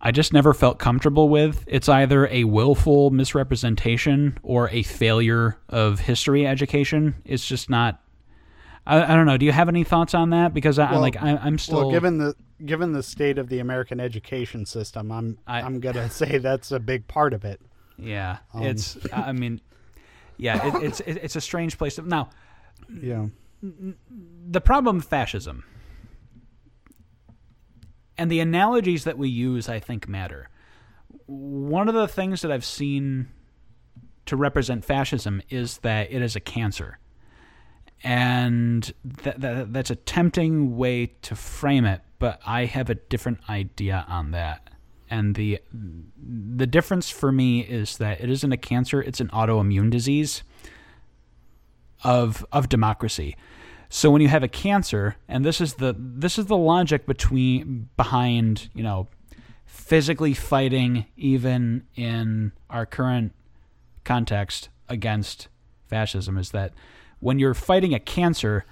[0.00, 1.64] I just never felt comfortable with.
[1.66, 7.16] It's either a willful misrepresentation or a failure of history education.
[7.24, 8.00] It's just not.
[8.86, 9.36] I, I don't know.
[9.36, 10.54] Do you have any thoughts on that?
[10.54, 11.78] Because I, Well, like I, I'm still.
[11.78, 12.34] Well, given the
[12.64, 16.70] given the state of the American education system, I'm I- I, am gonna say that's
[16.70, 17.60] a big part of it.
[17.98, 18.62] yeah, Um.
[18.62, 18.96] it's.
[19.12, 19.60] I mean,
[20.36, 21.96] yeah, it, it's it, it's a strange place.
[21.96, 22.30] To, now,
[22.88, 23.26] Yeah.
[23.62, 25.64] the problem with fascism
[28.18, 30.50] and the analogies that we use, I think, matter.
[31.26, 33.28] One of the things that I've seen
[34.26, 36.98] to represent fascism is that it is a cancer.
[38.04, 43.38] And that, that, that's a tempting way to frame it, but I have a different
[43.48, 44.68] idea on that.
[45.10, 49.90] And the the difference for me is that it isn't a cancer, it's an autoimmune
[49.90, 50.42] disease
[52.04, 53.34] of of democracy.
[53.88, 57.88] So when you have a cancer, and this is the this is the logic between
[57.96, 59.08] behind you know
[59.64, 63.32] physically fighting even in our current
[64.04, 65.48] context against
[65.86, 66.72] fascism is that
[67.20, 68.64] when you're fighting a cancer,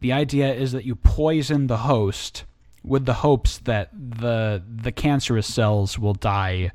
[0.00, 2.44] the idea is that you poison the host
[2.82, 6.70] with the hopes that the the cancerous cells will die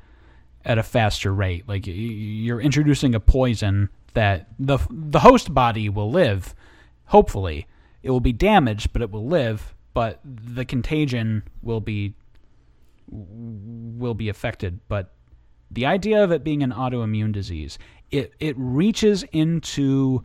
[0.64, 1.68] at a faster rate.
[1.68, 6.54] Like you're introducing a poison that the the host body will live.
[7.06, 7.66] Hopefully,
[8.06, 9.74] it will be damaged, but it will live.
[9.92, 12.14] But the contagion will be
[13.08, 14.80] will be affected.
[14.88, 15.12] But
[15.70, 17.78] the idea of it being an autoimmune disease,
[18.10, 20.24] it it reaches into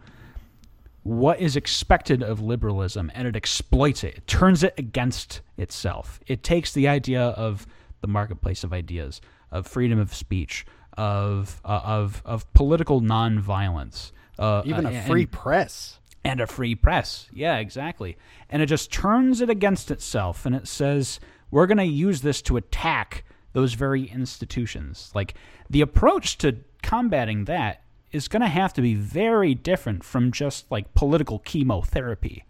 [1.04, 4.18] what is expected of liberalism and it exploits it.
[4.18, 6.20] It turns it against itself.
[6.28, 7.66] It takes the idea of
[8.02, 9.20] the marketplace of ideas,
[9.52, 10.66] of freedom of speech,
[10.98, 15.98] of uh, of of political nonviolence, uh, Even uh, a and- free press.
[16.24, 17.28] And a free press.
[17.34, 18.18] Yeah, exactly.
[18.50, 22.42] And it just turns it against itself and it says, we're going to use this
[22.44, 25.12] to attack those very institutions.
[25.14, 25.34] Like
[25.70, 30.70] the approach to combating that is going to have to be very different from just
[30.72, 32.46] like political chemotherapy.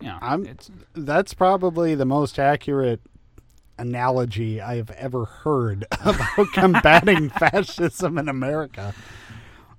[0.00, 3.00] Yeah, I'm it's, that's probably the most accurate
[3.78, 8.94] analogy I've ever heard about combating fascism in America.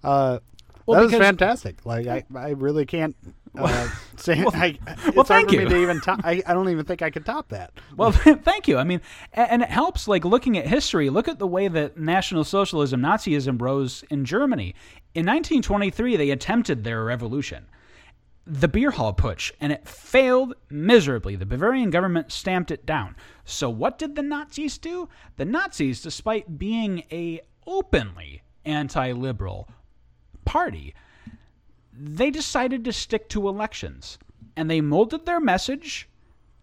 [0.03, 0.39] Uh,
[0.85, 1.85] Well, that was fantastic.
[1.85, 3.15] Like I, I really can't
[3.57, 4.43] uh, say.
[4.53, 5.61] I, it's well, hard thank for you.
[5.61, 6.01] me to even.
[6.01, 7.71] Top, I, I don't even think I could top that.
[7.95, 8.77] Well, thank you.
[8.77, 9.01] I mean,
[9.33, 11.09] a- and it helps, like, looking at history.
[11.09, 14.75] Look at the way that National Socialism, Nazism rose in Germany.
[15.15, 17.67] In 1923, they attempted their revolution,
[18.45, 21.35] the beer hall putsch, and it failed miserably.
[21.35, 23.15] The Bavarian government stamped it down.
[23.45, 25.07] So, what did the Nazis do?
[25.37, 29.69] The Nazis, despite being a openly anti-liberal
[30.45, 30.93] party,
[31.93, 34.17] they decided to stick to elections
[34.55, 36.07] and they molded their message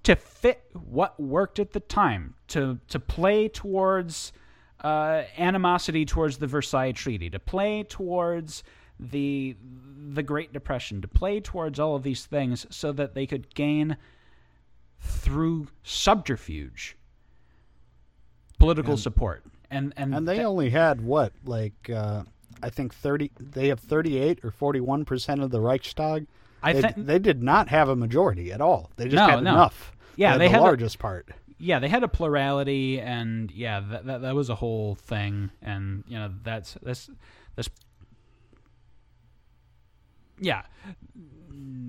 [0.03, 4.33] to fit what worked at the time to to play towards
[4.83, 8.63] uh, animosity towards the Versailles Treaty to play towards
[8.99, 9.57] the
[10.13, 13.97] the Great Depression to play towards all of these things so that they could gain
[15.01, 16.97] through subterfuge
[18.59, 19.45] political support.
[19.71, 22.25] And and, And they that- only had what, like uh,
[22.63, 23.31] I think thirty.
[23.39, 26.27] They have thirty-eight or forty-one percent of the Reichstag.
[26.63, 28.91] I they, think- they did not have a majority at all.
[28.97, 29.51] They just No, had no.
[29.53, 29.93] enough.
[30.17, 31.29] Yeah, had they the had a- largest part.
[31.59, 36.05] yeah, they had a plurality, and yeah, that, that that was a whole thing, and
[36.07, 37.09] you know that's that's
[37.57, 37.71] that's
[40.39, 40.63] yeah.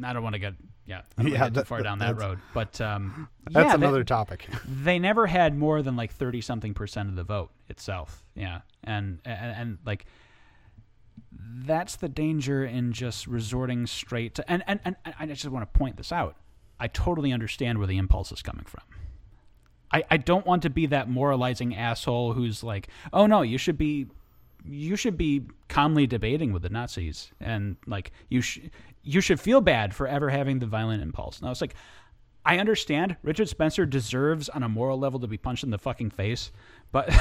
[0.04, 0.54] I don't want to get
[0.86, 3.78] yeah, I don't Yeah, to too far that- down that road, but um, That's yeah,
[3.78, 4.48] they- another topic.
[4.68, 9.20] they never had more than like 30 something percent of the vote itself yeah and,
[9.26, 10.06] and and like
[11.32, 15.80] that's the danger in just resorting straight to and and, and i just want to
[15.80, 16.36] point this out
[16.80, 18.82] i totally understand where the impulse is coming from
[19.94, 23.78] I, I don't want to be that moralizing asshole who's like, oh no, you should
[23.78, 24.08] be
[24.64, 28.60] you should be calmly debating with the Nazis and like you sh-
[29.04, 31.40] you should feel bad for ever having the violent impulse.
[31.40, 31.74] And it's like,
[32.46, 36.12] I understand Richard Spencer deserves on a moral level to be punched in the fucking
[36.12, 36.52] face,
[36.92, 37.12] but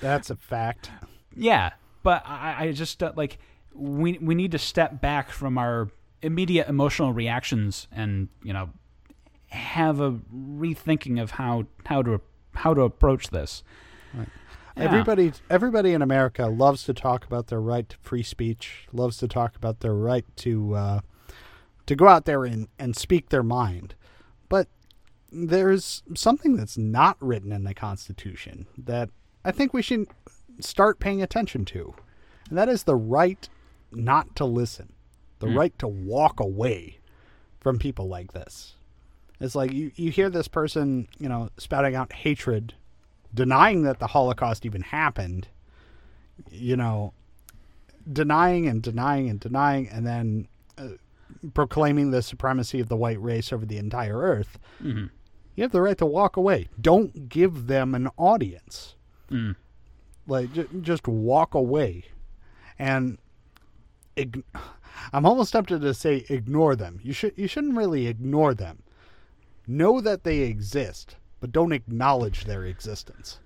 [0.00, 0.90] That's a fact.
[1.36, 1.70] yeah,
[2.02, 3.38] but I, I just uh, like
[3.74, 5.88] we we need to step back from our
[6.22, 8.70] immediate emotional reactions and you know
[9.48, 12.20] have a rethinking of how how to
[12.54, 13.62] how to approach this.
[14.14, 14.24] Yeah.
[14.84, 18.86] Everybody, everybody in America loves to talk about their right to free speech.
[18.92, 21.00] Loves to talk about their right to uh,
[21.86, 23.94] to go out there and, and speak their mind.
[24.48, 24.68] But
[25.32, 29.10] there's something that's not written in the Constitution that
[29.44, 30.06] I think we should
[30.60, 31.94] start paying attention to,
[32.48, 33.48] and that is the right
[33.92, 34.92] not to listen,
[35.38, 36.98] the right to walk away
[37.60, 38.74] from people like this.
[39.40, 42.74] It's like you, you hear this person, you know, spouting out hatred
[43.32, 45.48] denying that the Holocaust even happened,
[46.50, 47.12] you know,
[48.10, 50.88] denying and denying and denying, and then uh,
[51.54, 55.06] proclaiming the supremacy of the white race over the entire earth, mm-hmm.
[55.54, 56.68] you have the right to walk away.
[56.80, 58.96] Don't give them an audience.
[59.30, 59.56] Mm.
[60.28, 62.04] Like, j- just walk away.
[62.78, 63.18] And
[64.14, 64.44] ig-
[65.12, 67.00] I'm almost tempted to say ignore them.
[67.02, 68.82] You should you shouldn't really ignore them.
[69.66, 73.38] Know that they exist, but don't acknowledge their existence.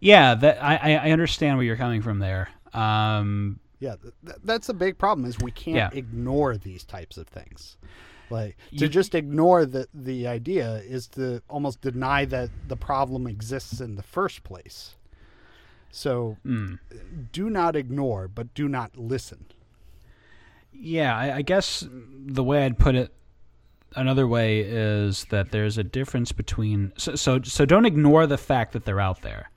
[0.00, 2.48] Yeah, that I I understand where you're coming from there.
[2.72, 5.90] Um, Yeah, th- that's a big problem is we can't Yeah.
[5.98, 7.76] ignore these types of things.
[8.30, 13.26] Like to You- just ignore the the idea is to almost deny that the problem
[13.26, 14.94] exists in the first place.
[15.90, 16.78] So mm.
[17.32, 19.46] do not ignore, but do not listen.
[20.72, 23.12] Yeah, I, I guess the way I'd put it
[23.96, 28.72] another way is that there's a difference between so, so so don't ignore the fact
[28.74, 29.50] that they're out there.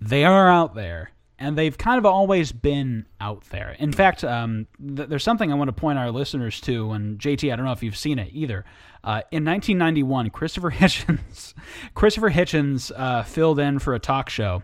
[0.00, 1.10] They are out there,
[1.42, 3.76] and they've kind of always been out there.
[3.78, 6.92] In fact, um, th- there's something I want to point our listeners to.
[6.92, 8.64] And JT, I don't know if you've seen it either.
[9.04, 11.54] Uh, in 1991, Christopher Hitchens,
[11.94, 14.62] Christopher Hitchens uh, filled in for a talk show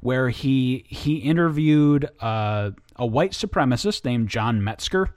[0.00, 5.14] where he he interviewed uh, a white supremacist named John Metzger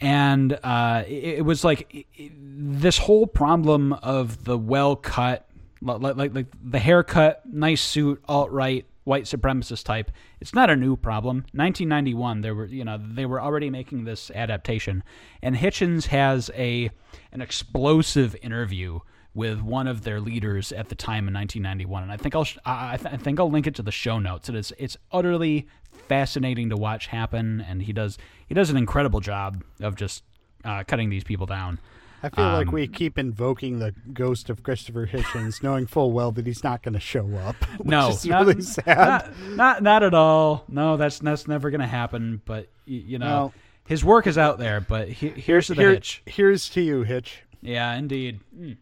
[0.00, 5.46] and uh, it, it was like i- i- this whole problem of the well cut,
[5.80, 10.10] like, like like the haircut, nice suit, alt right, white supremacist type.
[10.40, 11.36] It's not a new problem.
[11.52, 15.02] 1991, there were you know they were already making this adaptation,
[15.42, 16.90] and Hitchens has a
[17.32, 19.00] an explosive interview
[19.34, 22.96] with one of their leaders at the time in 1991, and I think I'll I
[22.96, 24.48] th- I think I'll link it to the show notes.
[24.48, 25.66] It is it's utterly
[26.08, 30.22] fascinating to watch happen, and he does he does an incredible job of just
[30.64, 31.78] uh, cutting these people down.
[32.24, 36.32] I feel like Um, we keep invoking the ghost of Christopher Hitchens, knowing full well
[36.32, 37.56] that he's not going to show up.
[37.78, 38.86] Which no, is not, really sad.
[38.86, 40.64] Not, not not at all.
[40.68, 42.40] No, that's that's never going to happen.
[42.46, 43.54] But y- you know, Well-
[43.86, 44.80] his work is out there.
[44.80, 46.22] But he, here's to the Here- hitch.
[46.24, 47.42] Here's to you, Hitch.
[47.60, 48.40] Yeah, indeed.
[48.58, 48.76] Mm.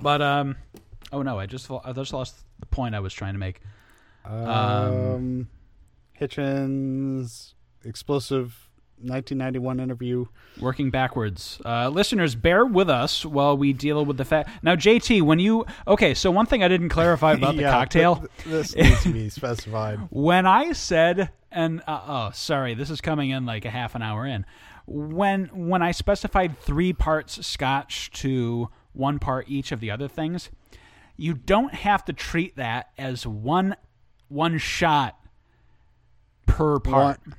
[0.00, 0.56] But um,
[1.12, 3.60] oh no, I just I just lost the point I was trying to make.
[4.24, 5.48] Um,
[6.20, 8.67] Hitchens explosive
[9.00, 10.26] 1991 interview.
[10.60, 14.50] Working backwards, uh, listeners, bear with us while we deal with the fact.
[14.62, 18.16] Now, JT, when you okay, so one thing I didn't clarify about the Yeah, cocktail.
[18.16, 20.00] th- th- this needs to be specified.
[20.10, 24.02] when I said, and uh, oh, sorry, this is coming in like a half an
[24.02, 24.44] hour in.
[24.86, 30.50] When when I specified three parts Scotch to one part each of the other things,
[31.16, 33.76] you don't have to treat that as one
[34.28, 35.16] one shot
[36.46, 37.18] per part.
[37.26, 37.34] one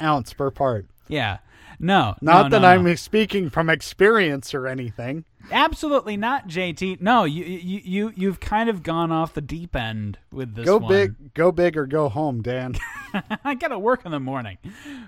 [0.00, 0.86] ounce per part.
[1.08, 1.38] Yeah,
[1.78, 2.94] no, Not no, that no, I'm no.
[2.96, 5.24] speaking from experience or anything.
[5.50, 7.00] absolutely not, JT.
[7.00, 10.66] No, you you you you've kind of gone off the deep end with this.
[10.66, 10.88] Go one.
[10.88, 12.74] big, go big, or go home, Dan.
[13.44, 14.58] I gotta work in the morning.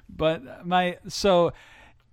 [0.09, 1.53] But my so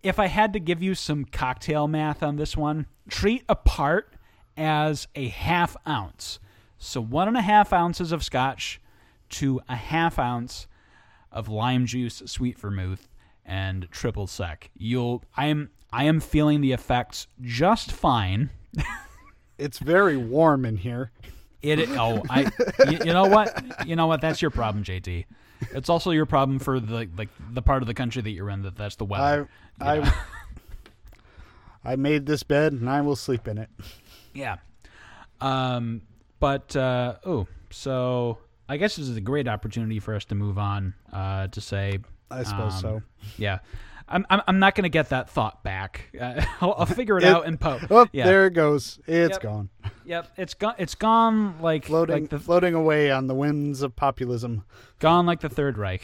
[0.04, 4.14] if I had to give you some cocktail math on this one, treat a part
[4.56, 6.40] as a half ounce.
[6.78, 8.80] So one and a half ounces of scotch
[9.30, 10.68] to a half ounce
[11.38, 13.08] of lime juice, sweet vermouth,
[13.46, 14.72] and triple sec.
[14.76, 18.50] You'll I am I am feeling the effects just fine.
[19.60, 21.12] it's very warm in here.
[21.62, 22.52] It oh I
[22.90, 25.26] you, you know what you know what that's your problem JT.
[25.72, 28.64] It's also your problem for the like the part of the country that you're in
[28.64, 29.50] that that's the I, weather.
[29.80, 30.14] I,
[31.92, 33.70] I made this bed and I will sleep in it.
[34.34, 34.58] Yeah.
[35.40, 36.02] Um
[36.40, 38.40] but uh oh so
[38.70, 42.00] I guess this is a great opportunity for us to move on uh to say
[42.30, 43.02] I suppose um, so.
[43.38, 43.60] Yeah.
[44.10, 46.10] I'm I'm, I'm not going to get that thought back.
[46.20, 47.86] Uh, I'll, I'll figure it, It- out in post.
[47.90, 48.26] Oh, yeah.
[48.26, 49.00] there it goes.
[49.06, 49.42] It's Yep.
[49.42, 49.70] gone.
[50.06, 50.28] Yep.
[50.38, 50.76] It's gone.
[50.78, 54.64] It's gone like Floating, like the floating away on the winds of populism.
[55.00, 56.04] gone like the Third Reich.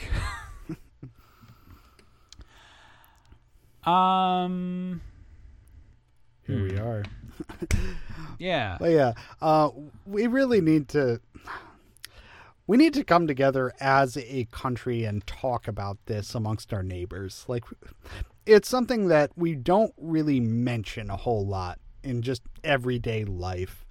[3.85, 5.01] um.
[6.45, 6.63] Here Hmm.
[6.63, 7.03] we are.
[8.39, 8.77] Yeah.
[8.79, 9.69] But yeah, uh,
[10.05, 11.21] we really need to.
[12.65, 17.43] We need to come together as a country and talk about this amongst our neighbors.
[17.47, 17.65] Like,
[18.45, 23.85] it's something that we don't really mention a whole lot in just everyday life.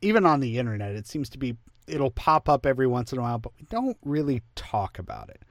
[0.00, 1.56] Even on the internet, it seems to be
[1.88, 5.42] it'll pop up every once in a while, but we don't really talk about it.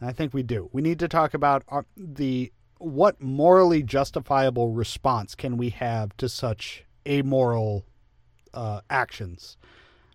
[0.00, 0.68] And I think we do.
[0.72, 6.28] We need to talk about our, the what morally justifiable response can we have to
[6.28, 7.84] such amoral
[8.54, 9.56] uh, actions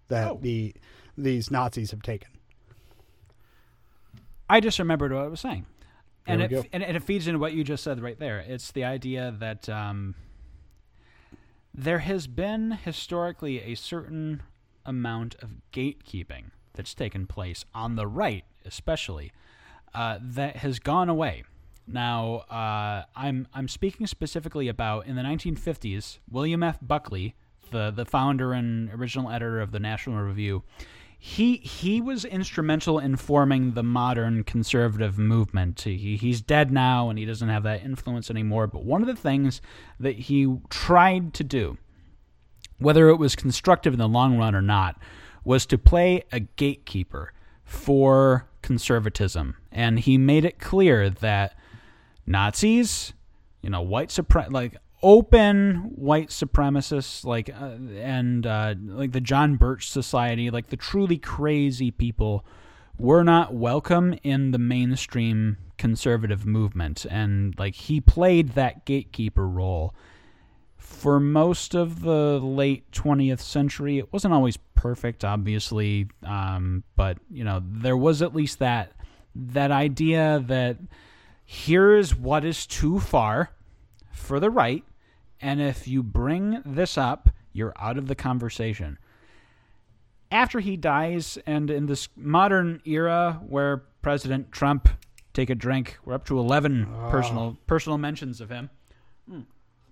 [0.09, 0.39] that Oh.
[0.41, 0.75] the
[1.17, 2.29] these Nazis have taken.
[4.49, 5.65] I just remembered what I was saying,
[6.27, 6.63] and it go.
[6.71, 8.39] and, and it feeds into what you just said right there.
[8.39, 10.15] It's the idea that um,
[11.73, 14.43] there has been historically a certain
[14.85, 19.31] amount of gatekeeping that's taken place on the right, especially
[19.93, 21.43] uh, that has gone away.
[21.87, 26.19] Now, uh, I'm I'm speaking specifically about in the 1950s.
[26.29, 26.79] William F.
[26.81, 27.35] Buckley,
[27.71, 30.63] the the founder and original editor of the National Review,
[31.25, 35.81] he he was instrumental in forming the modern conservative movement.
[35.81, 38.67] He, he's dead now, and he doesn't have that influence anymore.
[38.67, 39.61] But one of the things
[39.99, 41.77] that he tried to do
[42.83, 44.97] whether it was constructive in the long run or not,
[45.43, 49.55] was to play a gatekeeper for conservatism.
[49.71, 51.57] And he made it clear that
[52.25, 53.13] Nazis,
[53.61, 59.57] you know, white supre- like open white supremacists, like uh, and uh, like the John
[59.57, 62.45] Birch Society, like the truly crazy people,
[62.97, 67.05] were not welcome in the mainstream conservative movement.
[67.09, 69.93] And like he played that gatekeeper role
[70.77, 73.97] for most of the late 20th century.
[73.97, 78.93] It wasn't always perfect, obviously, um, but you know there was at least that
[79.35, 80.77] that idea that
[81.45, 83.49] here's what is too far
[84.11, 84.83] for the right,
[85.43, 88.97] and if you bring this up, you're out of the conversation.
[90.31, 94.87] After he dies, and in this modern era where President Trump
[95.33, 98.69] take a drink, we're up to 11 personal personal mentions of him.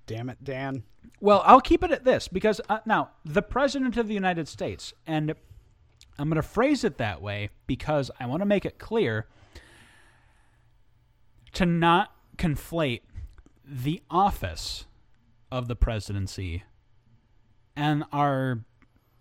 [0.07, 0.83] Damn it, Dan.
[1.19, 4.93] Well, I'll keep it at this because uh, now the president of the United States,
[5.05, 5.35] and
[6.17, 9.27] I'm going to phrase it that way because I want to make it clear
[11.53, 13.01] to not conflate
[13.65, 14.85] the office
[15.51, 16.63] of the presidency
[17.75, 18.63] and our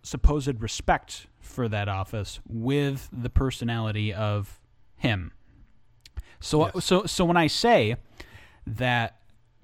[0.02, 4.60] supposed respect for that office with the personality of
[4.96, 5.32] him.
[6.40, 7.96] So so so when I say
[8.66, 9.16] that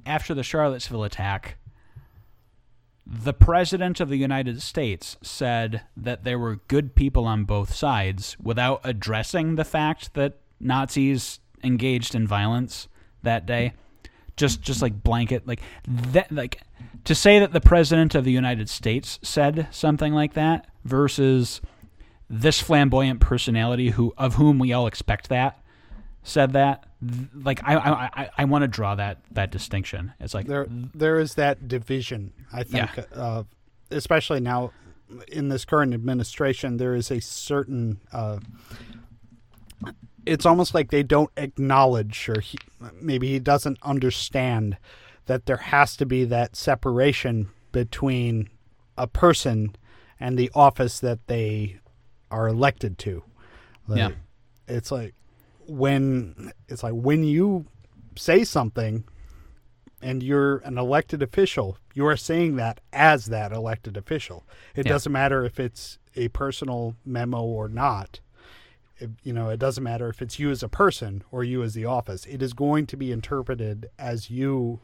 [0.04, 1.56] after the Charlottesville attack
[3.06, 8.36] the president of the United States said that there were good people on both sides
[8.42, 12.88] without addressing the fact that Nazis engaged in violence
[13.22, 13.74] that day.
[14.36, 16.60] Just just like blanket like that like
[17.04, 21.60] to say that the president of the United States said something like that versus
[22.28, 25.58] this flamboyant personality who of whom we all expect that
[26.22, 26.84] said that
[27.34, 30.12] like I I I, want to draw that that distinction.
[30.18, 32.32] It's like There, there is that division.
[32.52, 33.04] I think, Yeah.
[33.14, 33.42] uh,
[33.90, 34.72] especially now
[35.28, 38.00] in this current administration, there is a certain.
[38.12, 38.40] Uh,
[40.26, 42.58] it's almost like they don't acknowledge, or he,
[43.00, 44.76] maybe he doesn't understand
[45.26, 48.50] that there has to be that separation between
[48.98, 49.74] a person
[50.20, 51.78] and the office that they
[52.30, 53.22] are elected to.
[53.88, 54.10] Like, Yeah.
[54.68, 55.14] It's like
[55.68, 57.66] when it's like when you
[58.16, 59.04] say something
[60.02, 64.44] and you're an elected official, you are saying that as that elected official.
[64.74, 64.92] It Yeah.
[64.92, 68.18] doesn't matter if it's a personal memo or not.
[68.98, 71.74] It, you know, it doesn't matter if it's you as a person or you as
[71.74, 72.24] the office.
[72.26, 74.80] It is going to be interpreted as you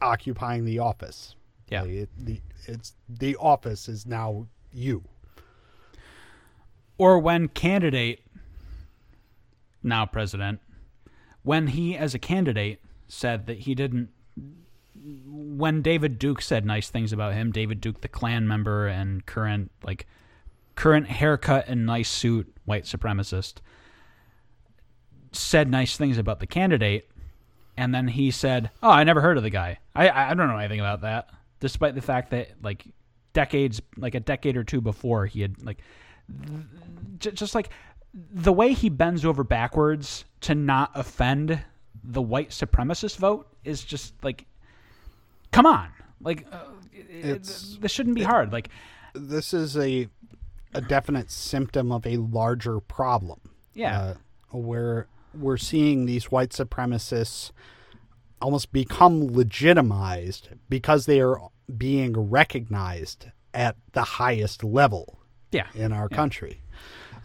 [0.00, 1.34] occupying the office.
[1.68, 1.84] Yeah.
[1.84, 5.02] It, the it's the office is now you.
[6.98, 8.22] or when candidate
[9.82, 10.60] now president
[11.42, 14.08] when he as a candidate said that he didn't
[15.24, 19.70] when David Duke said nice things about him David Duke the Klan member and current
[19.84, 20.06] like
[20.76, 23.54] current haircut and nice suit white supremacist
[25.32, 27.10] said nice things about the candidate
[27.76, 30.56] and then he said oh I never heard of the guy I I don't know
[30.56, 32.86] anything about that despite the fact that like
[33.32, 35.78] decades like a decade or two before he had like
[37.18, 37.70] j- just like
[38.32, 41.60] the way he bends over backwards to not offend
[42.02, 44.46] the white supremacist vote is just like,
[45.52, 46.58] come on, like uh,
[46.92, 47.42] it,
[47.80, 48.52] this shouldn't be hard.
[48.52, 48.70] Like,
[49.14, 50.08] this is a
[50.76, 53.40] a definite symptom of a larger problem.
[53.74, 53.98] Yeah.
[53.98, 54.14] uh,
[54.56, 57.50] where we're seeing these white supremacists
[58.40, 65.18] almost become legitimized because they are being recognized at the highest level
[65.50, 66.60] yeah, in our country.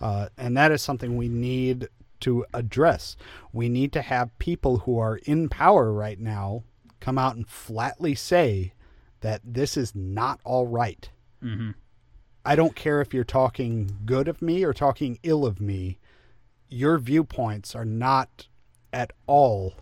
[0.02, 1.88] Uh, and that is something we need
[2.22, 3.16] to address.
[3.52, 6.64] We need to have people who are in power right now
[7.00, 8.74] come out and flatly say
[9.22, 11.10] that this is not all right.
[12.46, 16.00] I don't care if you're talking good of me or talking ill of me.
[16.70, 18.48] Your viewpoints are not
[18.94, 19.76] at all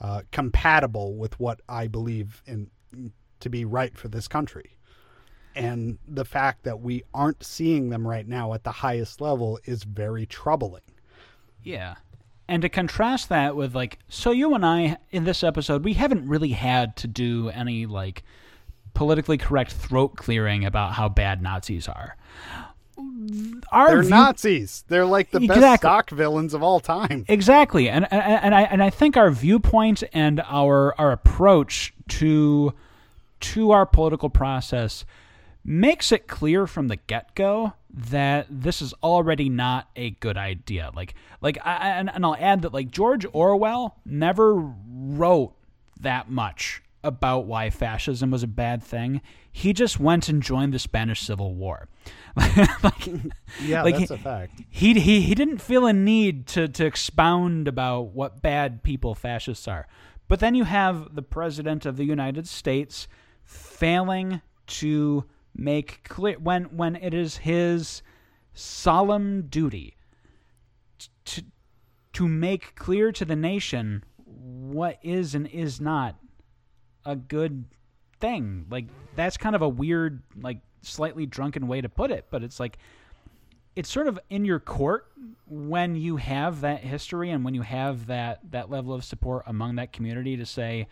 [0.00, 2.70] uh, compatible with what I believe in
[3.40, 4.76] to be right for this country.
[5.54, 9.84] And the fact that we aren't seeing them right now at the highest level is
[9.84, 10.82] very troubling.
[11.62, 11.96] Yeah.
[12.48, 16.28] And to contrast that with like so you and I in this episode we haven't
[16.28, 18.22] really had to do any like
[18.96, 22.16] politically correct throat clearing about how bad Nazis are.
[23.70, 24.84] Our They're view- Nazis.
[24.88, 27.24] They're like the best stock villains of all time.
[27.28, 32.72] Exactly, and, and and I and I think our viewpoint and our our approach to
[33.40, 35.04] to our political process
[35.62, 40.90] makes it clear from the get go that this is already not a good idea.
[40.94, 45.52] Like like I- and, and I'll add that like George Orwell never wrote
[46.00, 49.20] that much about why fascism was a bad thing.
[49.52, 51.88] He just went and joined the Spanish Civil War.
[52.36, 53.06] like,
[53.62, 54.60] Yeah, like that's he- a fact.
[54.68, 59.66] he he he didn't feel a need to to expound about what bad people fascists
[59.68, 59.86] are.
[60.28, 63.06] But then you have the president of the United States
[63.44, 68.02] failing to make clear when when it is his
[68.52, 69.96] solemn duty
[71.24, 71.42] to
[72.12, 76.16] to make clear to the nation what is and is not
[77.06, 77.64] a good
[78.20, 78.66] thing.
[78.70, 82.60] Like that's kind of a weird like slightly drunken way to put it, but it's
[82.60, 82.76] like
[83.76, 85.06] it's sort of in your court
[85.46, 89.76] when you have that history and when you have that that level of support among
[89.76, 90.88] that community to say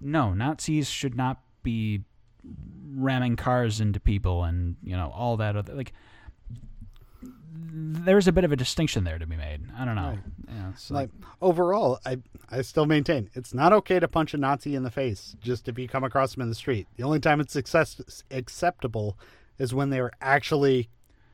[0.00, 2.02] no nazis should not be
[2.94, 5.92] ramming cars into people and you know all that other like
[7.58, 9.60] there's a bit of a distinction there to be made.
[9.76, 10.18] I don't know.
[10.48, 11.10] Yeah, it's like
[11.42, 12.18] overall i
[12.50, 15.78] i still maintain it's not okay to punch a nazi in the face just if
[15.78, 16.86] you come across them in the street.
[16.96, 19.18] The only time it's success, acceptable
[19.58, 20.88] is when they're actually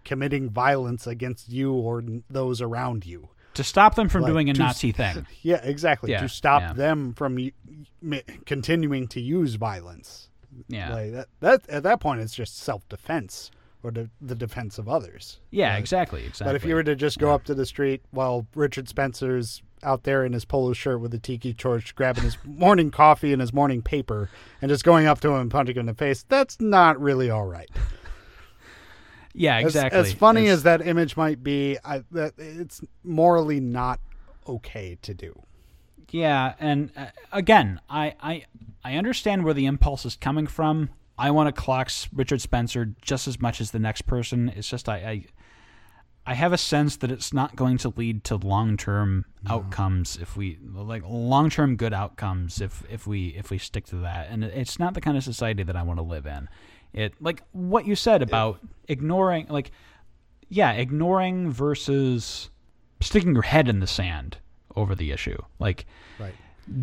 [0.05, 3.29] committing violence against you or n- those around you.
[3.55, 5.27] To stop them from like, doing a to nazi thing.
[5.43, 6.11] Yeah exactly.
[6.11, 6.73] Yeah, to stop yeah.
[6.73, 7.51] them from
[8.47, 10.29] continuing to use violence.
[10.69, 10.95] Yeah.
[10.95, 13.51] Like that, that at that point it's just self-defense
[13.83, 16.95] or the, the defense of others yeah But- exactly exactly but if you were to
[16.95, 21.01] just go up to the street while Richard Spencer's out there in his polo shirt
[21.01, 24.31] with a tiki torch, grabbing his morning coffee and his morning paper,
[24.61, 27.31] and just going up to him and punching him in the face, that's not really
[27.31, 27.69] all right.
[29.35, 33.59] yeah As- exactly As, funny It's- as that image might be, I, that it's morally
[33.61, 33.99] not
[34.47, 35.43] okay to do.
[36.11, 38.45] Yeah, and uh, again, I, I
[38.85, 40.91] I understand where the impulse is coming from.
[41.27, 44.49] I want to clock Richard Spencer just as much as the next person.
[44.57, 45.25] It's just I I,
[46.27, 50.37] I have a sense that it's not going to lead to long term outcomes if
[50.37, 54.29] we like long term good outcomes if if we if we stick to that.
[54.31, 56.49] And it's not the kind of society that I want to live in.
[56.93, 59.71] It like what you said about ignoring like
[60.49, 62.51] yeah, ignoring versus
[63.01, 64.37] sticking your head in the sand
[64.77, 65.39] over the issue.
[65.59, 65.87] Like
[66.19, 66.35] Right.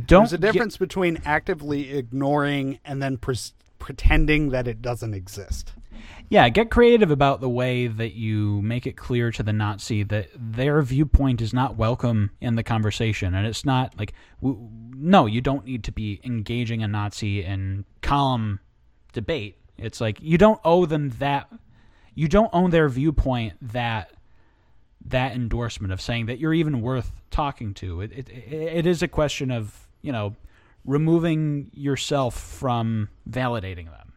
[0.06, 5.14] don't There's a get- difference between actively ignoring and then pres pretending that it doesn't
[5.14, 5.74] exist.
[6.30, 10.30] yeah, get creative about the way that you make it clear to the Nazi that
[10.36, 15.66] their viewpoint is not welcome in the conversation, and it's not like no, you don't
[15.66, 18.60] need to be engaging a Nazi in calm
[19.14, 19.58] debate.
[19.78, 21.50] It's like you don't owe them that.
[22.16, 24.12] You don't own their viewpoint that
[25.06, 28.02] that endorsement of saying that you're even worth talking to.
[28.02, 30.36] It it, it is a question of you know
[30.86, 34.14] removing yourself from validating them.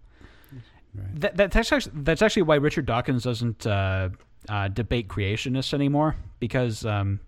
[1.15, 4.11] That, that's actually that's actually why Richard Dawkins doesn't uh,
[4.49, 7.21] uh, debate creationists anymore because um,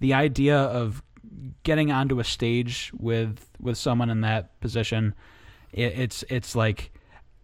[0.00, 1.02] the idea of
[1.62, 5.14] getting onto a stage with with someone in that position,
[5.72, 6.90] it, it's it's like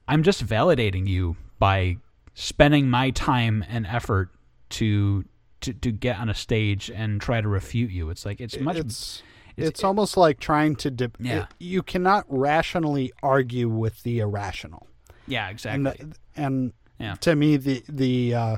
[0.09, 1.99] I'm just validating you by
[2.35, 4.30] spending my time and effort
[4.70, 5.24] to
[5.61, 8.11] to to get on a stage and try to refute you.
[8.11, 9.22] It's like it's much it's
[9.57, 11.46] it's- it's, almost like trying to de- Yeah.
[11.59, 14.86] you cannot rationally argue with the irrational
[15.26, 17.14] yeah exactly the- and Yeah.
[17.20, 18.57] to me the the uh,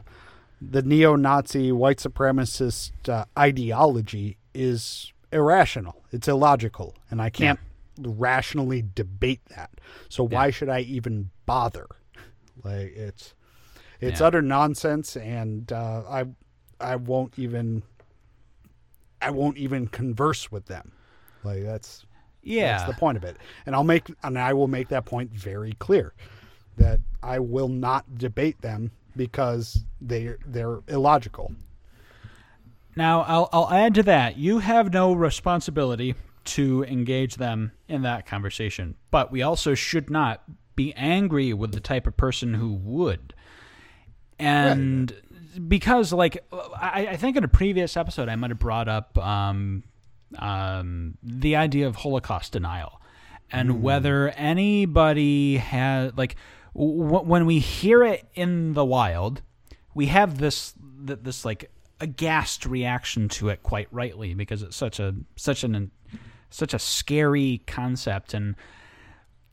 [0.60, 6.04] the neo-Nazi white supremacist uh, ideology is irrational.
[6.12, 7.58] It's illogical, and I can't
[7.98, 9.70] rationally debate that.
[10.08, 11.86] So why should I even bother?
[12.62, 13.34] Like it's
[14.00, 14.26] it's Yeah.
[14.26, 16.24] utter nonsense, and uh, I
[16.80, 17.82] I won't even
[19.24, 20.92] I won't even converse with them.
[21.42, 22.04] Like that's
[22.42, 22.76] Yeah.
[22.78, 23.36] that's the point of it.
[23.66, 26.12] And I'll make and I will make that point very clear
[26.76, 31.52] that I will not debate them because they they're illogical.
[32.96, 34.36] Now, I'll, I'll add to that.
[34.36, 36.14] You have no responsibility
[36.44, 40.44] to engage them in that conversation, but we also should not
[40.76, 43.34] be angry with the type of person who would.
[44.38, 45.14] And
[45.68, 49.82] because, like, I, I think in a previous episode, I might have brought up um,
[50.38, 53.00] um, the idea of Holocaust denial
[53.50, 56.36] and whether anybody has, like,
[56.74, 59.42] w- when we hear it in the wild,
[59.94, 60.74] we have this
[61.06, 65.90] th- this like aghast reaction to it quite rightly because it's such a such an
[66.50, 68.34] such a scary concept.
[68.34, 68.56] And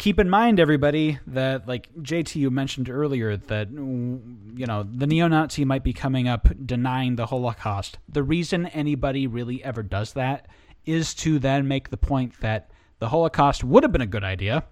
[0.02, 5.64] keep in mind everybody that like JT you mentioned earlier that you know the neo-Nazi
[5.64, 10.48] might be coming up denying the Holocaust the reason anybody really ever does that
[10.88, 14.64] is to then make the point that the Holocaust would have been a good idea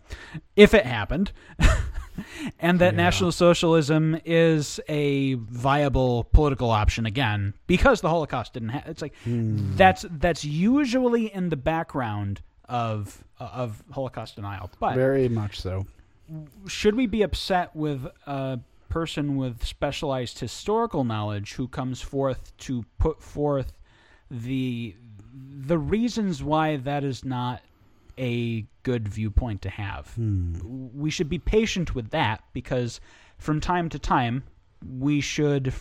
[0.56, 1.32] if it happened
[2.60, 8.90] and that National Socialism is a viable political option again because the Holocaust didn't happen.
[8.90, 9.76] It's like hmm.
[9.76, 14.70] that's that's usually in the background of of Holocaust denial.
[14.80, 15.86] But Very much so.
[16.68, 18.60] should we be upset with a
[18.90, 23.74] person with specialized historical knowledge who comes forth to put forth
[24.32, 24.96] the
[25.34, 27.62] the reasons why that is not
[28.18, 30.14] a good viewpoint to have.
[30.16, 30.56] Hmm.
[30.94, 33.00] We should be patient with that because
[33.38, 34.44] from time to time
[34.86, 35.74] we should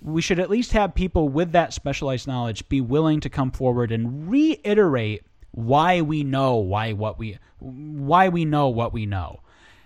[0.00, 3.92] we should at least have people with that specialized knowledge be willing to come forward
[3.92, 5.22] and reiterate
[5.52, 9.40] why we know why what we why we know what we know.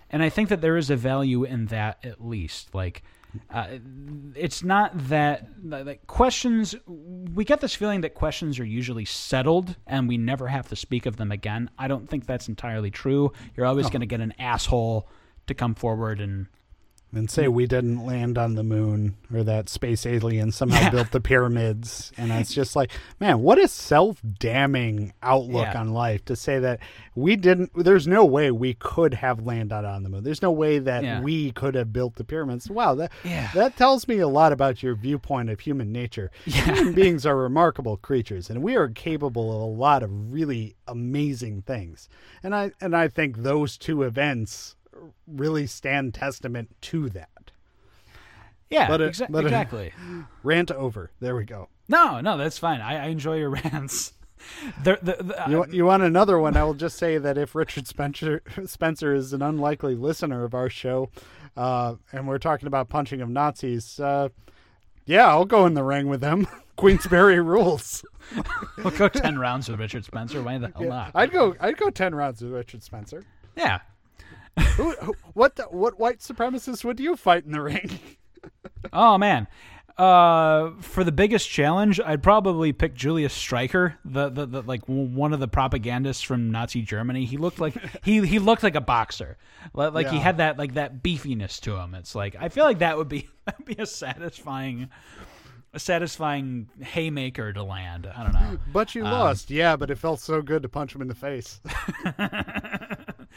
[0.08, 2.74] And I think that there is a value in that at least.
[2.74, 3.02] Like
[3.50, 3.66] uh,
[4.34, 10.08] it's not that like questions we get this feeling that questions are usually settled and
[10.08, 11.70] we never have to speak of them again.
[11.78, 13.32] I don't think that's entirely true.
[13.56, 15.08] You're always going to get an asshole
[15.48, 16.46] to come forward and
[17.14, 20.90] And say we didn't land on the moon or that space alien somehow Yeah.
[20.90, 22.12] built the pyramids.
[22.18, 22.90] And it's just like,
[23.20, 25.80] man, what a self damning outlook Yeah.
[25.80, 26.80] on life to say that
[27.14, 30.24] we didn't, there's no way we could have landed on the moon.
[30.24, 31.20] There's no way that Yeah.
[31.22, 32.68] we could have built the pyramids.
[32.68, 33.50] Wow, that, Yeah.
[33.54, 36.30] that tells me a lot about your viewpoint of human nature.
[36.44, 41.62] Human beings are remarkable creatures and we are capable of a lot of really amazing
[41.62, 42.08] things.
[42.42, 44.74] And I, and I think those two events
[45.26, 47.50] really stand testament to that.
[48.70, 49.92] yeah, But it- exa- but it- exactly.
[50.42, 51.10] Rant over.
[51.20, 51.68] There we go.
[51.88, 52.80] No, no, that's fine.
[52.80, 54.12] I, I enjoy your rants.
[54.82, 56.56] The, the, the, You, you want another one?
[56.56, 60.68] I will just say that if Richard Spencer Spencer is an unlikely listener of our
[60.68, 61.10] show,
[61.56, 64.28] uh, and we're talking about punching of Nazis, uh,
[65.06, 66.46] yeah, I'll go in the ring with him.
[66.76, 68.04] Queensberry rules.
[68.76, 70.42] we'll go ten rounds with Richard Spencer.
[70.42, 71.12] Why the hell not?
[71.14, 71.56] I'd go.
[71.58, 73.24] I'd go ten rounds with Richard Spencer.
[73.56, 73.78] yeah,
[74.76, 75.58] Who, who, what?
[75.72, 77.98] What white supremacist would you fight in the ring?
[78.92, 79.48] Oh man.
[79.98, 85.32] Uh, for the biggest challenge, I'd probably pick Julius Streicher, the, the, the like one
[85.32, 87.24] of the propagandists from Nazi Germany.
[87.24, 89.38] He looked like he he looked like a boxer,
[89.74, 91.94] Li- like he had that like that beefiness to him.
[91.94, 94.90] It's like I feel like that would be that'd be a satisfying,
[95.72, 98.06] a satisfying haymaker to land.
[98.14, 98.58] I don't know.
[98.72, 99.50] But you lost.
[99.50, 101.60] Yeah, but it felt so good to punch him in the face.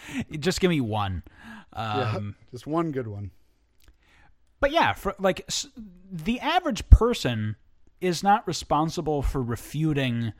[0.40, 1.24] Just give me one.
[1.76, 3.32] Yeah, Um, just one good one.
[4.60, 5.68] But yeah, for like s-
[6.12, 7.56] the average person
[8.02, 10.34] is not responsible for refuting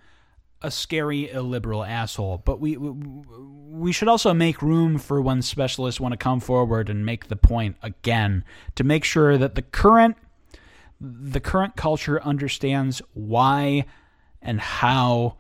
[0.62, 2.42] a scary illiberal asshole.
[2.44, 6.90] But we we, we should also make room for when specialists want to come forward
[6.90, 8.44] and make the point again
[8.76, 10.18] to make sure that the current
[11.00, 13.86] the current culture understands why
[14.42, 15.38] and how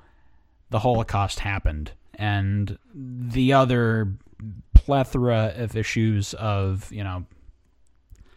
[0.70, 4.14] the Holocaust happened and the other
[4.76, 7.26] plethora of issues of you know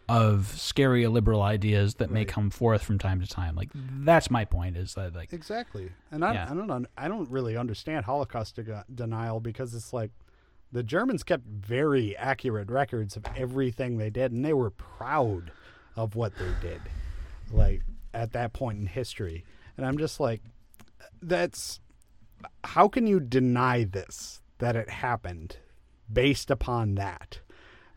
[0.09, 3.55] of scary liberal ideas that may come forth from time to time.
[3.55, 4.77] Like that's my point.
[4.77, 6.47] Is that like Exactly, and I, Yeah.
[6.49, 10.11] I don't I don't really understand Holocaust de- denial because it's like
[10.71, 15.51] the Germans kept very accurate records of everything they did, and they were proud
[15.95, 16.81] of what they did,
[17.51, 17.81] like
[18.13, 19.45] at that point in history.
[19.77, 20.41] And I'm just like,
[21.21, 21.79] that's
[22.63, 25.57] how can you deny this that it happened
[26.11, 27.39] based upon that?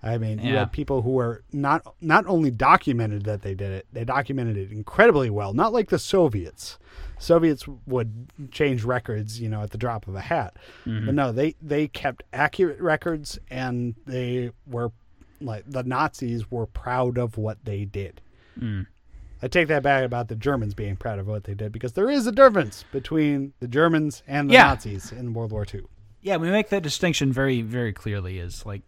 [0.03, 0.61] I mean, you Yeah.
[0.61, 4.71] had people who were not not only documented that they did it, they documented it
[4.71, 5.53] incredibly well.
[5.53, 6.79] Not like the Soviets.
[7.19, 10.57] Soviets would change records, you know, at the drop of a hat.
[10.85, 11.15] But mm-hmm.
[11.15, 14.93] no, they they kept accurate records, and they were
[15.41, 18.21] like the Nazis were proud of what they did.
[18.59, 18.87] Mm.
[19.47, 22.11] I take that back about the Germans being proud of what they did because there
[22.11, 24.65] is a difference between the Germans and the Yeah.
[24.65, 25.83] Nazis in World War II.
[26.21, 28.41] Yeah, we make that distinction very, very clearly.
[28.41, 28.83] Is like,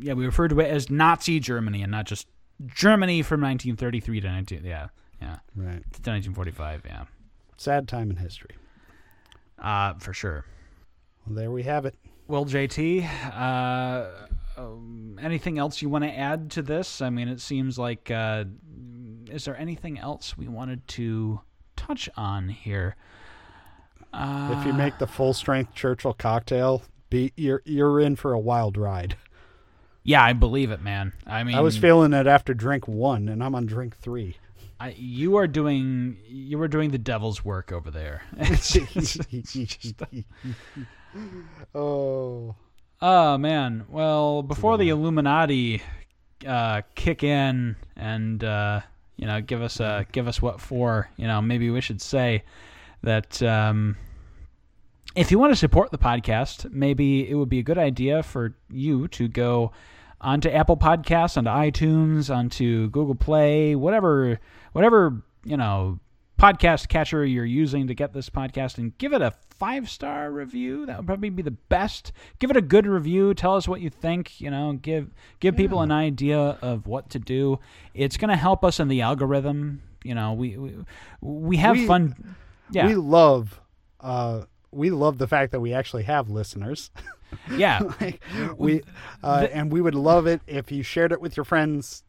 [0.00, 2.26] yeah, we refer to it as Nazi Germany and not just
[2.64, 4.64] Germany from 1933 to 19.
[4.64, 4.86] Yeah,
[5.20, 5.82] yeah, Right.
[5.82, 6.84] to 1945.
[6.86, 7.04] Yeah,
[7.58, 8.56] Sad time in history.
[9.58, 10.46] uh, for sure.
[11.26, 11.94] Well, there we have it.
[12.26, 14.06] Well, JT, uh,
[14.56, 17.02] um, anything else you want to add to this?
[17.02, 18.10] I mean, it seems like.
[18.10, 18.44] Uh,
[19.34, 21.40] is there anything else we wanted to
[21.76, 22.94] touch on here?
[24.12, 28.38] Uh, If you make the full strength Churchill cocktail, be you're you're in for a
[28.38, 29.16] wild ride.
[30.04, 31.12] yeah, I believe it, man.
[31.26, 34.36] I mean, I was feeling it after drink one, and I'm on drink three.
[34.78, 38.22] I, you are doing you are doing the devil's work over there.
[41.74, 42.54] oh,
[43.00, 43.84] oh man.
[43.88, 45.82] Well, before the Illuminati
[46.46, 48.80] uh, kick in and uh,
[49.16, 52.44] you know give us a give us what for, you know, maybe we should say
[53.02, 53.96] that um,
[55.14, 58.56] if you want to support the podcast, maybe it would be a good idea for
[58.70, 59.72] you to go
[60.20, 64.40] onto Apple Podcasts, onto iTunes, onto Google Play, whatever,
[64.72, 66.00] whatever you know,
[66.38, 70.86] podcast catcher you're using to get this podcast, and give it a five star review.
[70.86, 72.12] That would probably be the best.
[72.38, 73.34] Give it a good review.
[73.34, 74.40] Tell us what you think.
[74.40, 75.10] You know, give
[75.40, 77.58] give people an idea of what to do.
[77.94, 79.82] It's going to help us in the algorithm.
[80.02, 80.74] You know, we we,
[81.20, 82.36] we have We- fun.
[82.70, 83.60] Yeah, we love,
[84.00, 86.90] uh, we love the fact that we actually have listeners.
[87.56, 87.80] yeah.
[88.00, 88.22] Like,
[88.56, 88.80] we
[89.22, 92.02] uh, and we would love it if you shared it with your friends.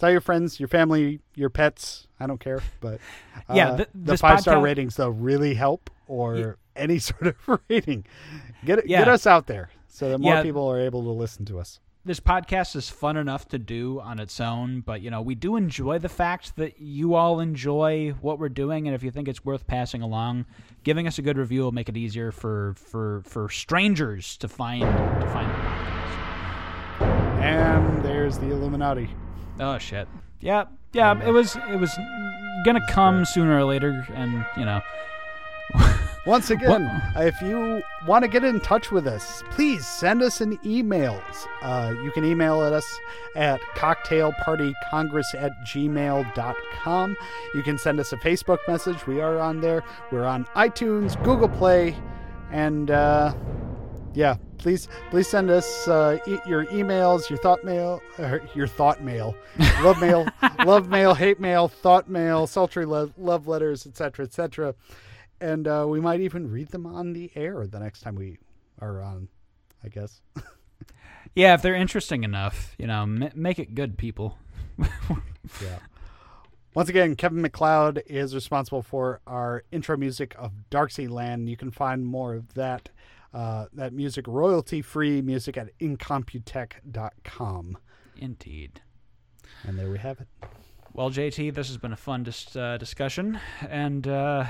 [0.00, 2.08] Tell your friends, your family, your pets.
[2.18, 2.94] I don't care, but
[3.48, 8.04] uh, Yeah, th- the five star ratings though really help, or any sort of rating.
[8.64, 9.00] Get it, Yeah.
[9.00, 10.42] get us out there so that more Yeah.
[10.42, 11.78] people are able to listen to us.
[12.02, 15.56] this podcast is fun enough to do on its own, but you know, we do
[15.56, 19.44] enjoy the fact that you all enjoy what we're doing and if you think it's
[19.44, 20.46] worth passing along,
[20.82, 24.80] giving us a good review will make it easier for for for strangers to find
[24.82, 27.40] to find the podcast.
[27.42, 29.10] And there's the Illuminati.
[29.60, 30.08] Oh shit.
[30.40, 30.64] Yeah.
[30.92, 31.96] Yeah, it was it was
[32.64, 34.80] going to come sooner or later and, you know,
[36.26, 40.58] Once again, if you want to get in touch with us, please send us an
[40.66, 41.22] email.
[41.62, 42.84] Uh, you can email at us
[43.36, 47.16] at cocktailpartycongress at gmail.com.
[47.54, 49.06] You can send us a Facebook message.
[49.06, 49.82] We are on there.
[50.12, 51.96] We're on iTunes, Google Play,
[52.50, 53.34] and uh,
[54.14, 59.02] yeah, please please send us uh, e- your emails, your thought mail, or your thought
[59.02, 59.34] mail,
[59.82, 60.26] love mail,
[60.64, 64.74] love mail, hate mail, thought mail, sultry lo- love letters, etc., etc
[65.40, 68.36] and uh, we might even read them on the air the next time we
[68.78, 69.28] are on.
[69.82, 70.20] I guess.
[71.34, 74.36] yeah, if they're interesting enough, you know, m- make it good people.
[75.62, 75.78] Yeah.
[76.74, 81.48] Once again, Kevin MacLeod is responsible for our intro music of Darxieland.
[81.48, 82.90] You can find more of that
[83.32, 87.78] uh, that music royalty free music at incompetech.com.
[88.16, 88.80] Indeed.
[89.66, 90.28] And there we have it.
[90.92, 94.44] Well, JT, this has been a fun dis- uh, discussion, and uh,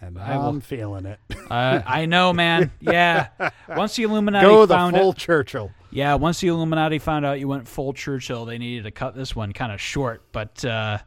[0.00, 1.20] And I I'm will- feeling it.
[1.50, 2.72] uh, I know, man.
[2.80, 3.28] Yeah,
[3.68, 5.70] once the Illuminati Go the found full it, Churchill.
[5.90, 9.36] yeah, once the Illuminati found out you went full Churchill, they needed to cut this
[9.36, 10.22] one kind of short.
[10.32, 10.98] But uh,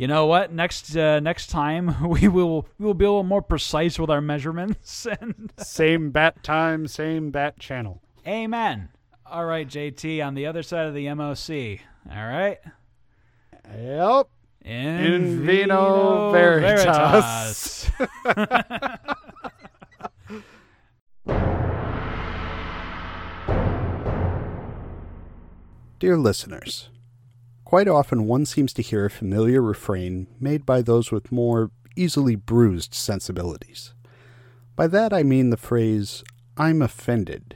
[0.00, 0.50] you know what?
[0.50, 4.22] Next uh, next time we will we will be a little more precise with our
[4.22, 5.06] measurements.
[5.20, 8.00] And Same bat time, same bat channel.
[8.26, 8.88] amen.
[9.26, 11.80] All right, JT, on the other side of the MOC.
[12.10, 12.56] All right.
[13.76, 14.28] Yep.
[14.64, 17.90] In, In vino veritas.
[25.98, 26.88] Dear listeners,
[27.70, 32.34] quite often one seems to hear a familiar refrain made by those with more easily
[32.34, 33.94] bruised sensibilities.
[34.74, 36.24] By that I mean the phrase,
[36.56, 37.54] I'm offended.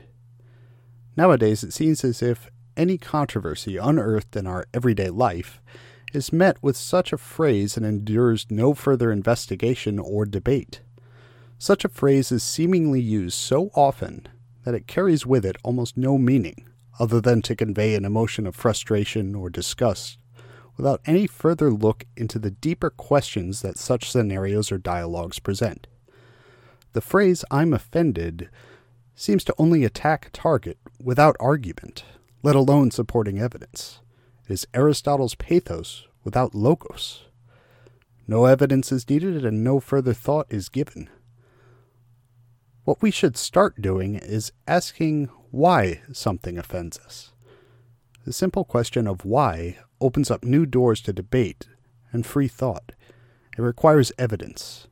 [1.17, 5.61] Nowadays it seems as if any controversy unearthed in our everyday life
[6.13, 10.79] is met with such a phrase and endures no further investigation or debate.
[11.57, 14.29] Such a phrase is seemingly used so often
[14.63, 16.69] that it carries with it almost no meaning
[16.99, 20.17] other than to convey an emotion of frustration or disgust
[20.77, 25.87] without any further look into the deeper questions that such scenarios or dialogues present.
[26.93, 28.49] The phrase I'm offended
[29.15, 32.03] seems to only attack a target without argument,
[32.43, 33.99] let alone supporting evidence.
[34.47, 37.23] It is Aristotle's pathos without logos.
[38.27, 41.09] No evidence is needed and no further thought is given.
[42.83, 47.31] What we should start doing is asking why something offends us.
[48.25, 51.69] The simple question of why opens up new doors to debate
[52.11, 52.91] and free thought.
[53.57, 54.87] It requires evidence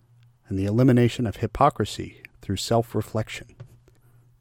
[0.48, 3.56] and the elimination of hypocrisy through self reflection.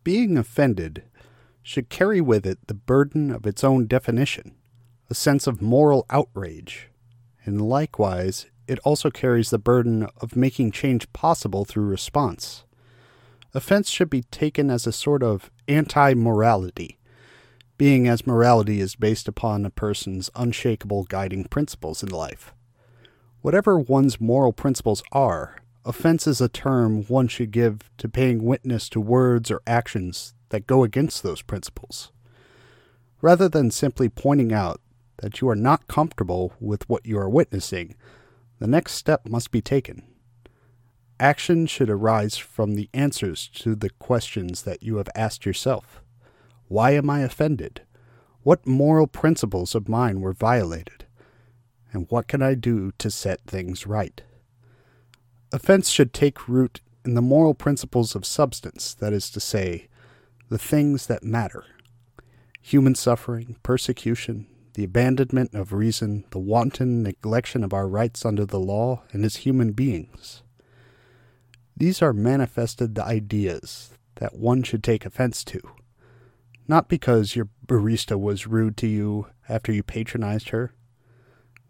[0.04, 1.02] Being offended
[1.60, 4.54] should carry with it the burden of its own definition,
[5.10, 6.88] a sense of moral outrage,
[7.44, 12.62] and likewise, it also carries the burden of making change possible through response.
[13.55, 16.98] Offense should be taken as a sort of anti morality,
[17.76, 22.55] being as morality is based upon a person's unshakable guiding principles in life.
[23.42, 28.88] Whatever one's moral principles are, offense is a term one should give to paying witness
[28.88, 32.11] to words or actions that go against those principles.
[33.20, 34.80] Rather than simply pointing out
[35.18, 37.96] that you are not comfortable with what you are witnessing,
[38.61, 40.05] the next step must be taken.
[41.22, 46.02] Action should arise from the answers to the questions that you have asked yourself.
[46.66, 47.82] Why am I offended?
[48.42, 51.06] What moral principles of mine were violated?
[51.92, 54.20] And what can I do to set things right?
[55.52, 59.86] Offense should take root in the moral principles of substance, that is to say,
[60.48, 61.64] the things that matter
[62.60, 68.58] human suffering, persecution, the abandonment of reason, the wanton neglection of our rights under the
[68.58, 70.42] law, and as human beings.
[71.82, 75.60] These are manifested ideas that one should take offense to,
[76.68, 80.74] not because your barista was rude to you after you patronized her,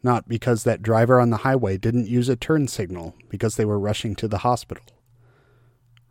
[0.02, 3.78] not because that driver on the highway didn't use a turn signal because they were
[3.78, 4.84] rushing to the hospital.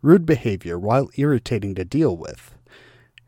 [0.00, 2.56] Rude behavior, while irritating to deal with,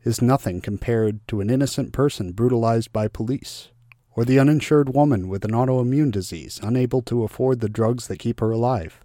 [0.03, 3.69] is nothing compared to an innocent person brutalized by police,
[4.11, 8.41] or the uninsured woman with an autoimmune disease unable to afford the drugs that keep
[8.41, 9.04] her alive,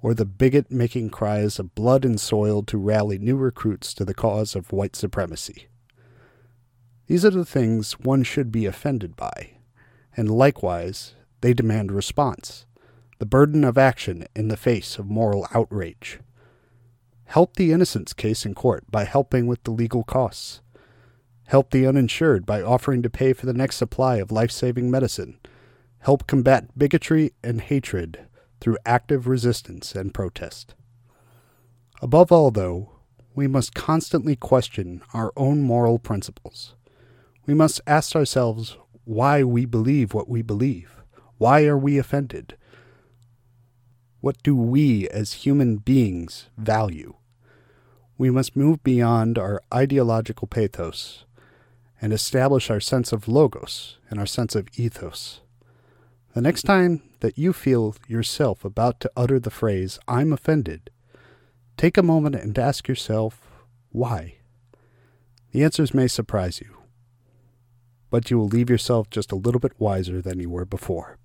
[0.00, 4.14] or the bigot making cries of blood and soil to rally new recruits to the
[4.14, 5.66] cause of white supremacy.
[7.06, 9.52] These are the things one should be offended by,
[10.16, 12.66] and likewise they demand response,
[13.18, 16.20] the burden of action in the face of moral outrage.
[17.24, 20.60] Help the innocence case in court by helping with the legal costs.
[21.46, 25.38] Help the uninsured by offering to pay for the next supply of life saving medicine.
[26.00, 28.27] Help combat bigotry and hatred
[28.60, 30.74] through active resistance and protest.
[32.00, 32.90] Above all, though,
[33.34, 36.74] we must constantly question our own moral principles.
[37.46, 40.96] We must ask ourselves why we believe what we believe.
[41.38, 42.56] Why are we offended?
[44.20, 47.14] What do we as human beings value?
[48.18, 51.24] We must move beyond our ideological pathos
[52.02, 55.40] and establish our sense of logos and our sense of ethos.
[56.38, 60.88] The next time that you feel yourself about to utter the phrase, I'm offended,
[61.76, 63.48] take a moment and ask yourself,
[63.90, 64.36] why?
[65.50, 66.76] The answers may surprise you,
[68.08, 71.18] but you will leave yourself just a little bit wiser than you were before.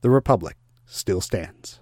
[0.00, 0.56] The Republic
[0.86, 1.80] still stands.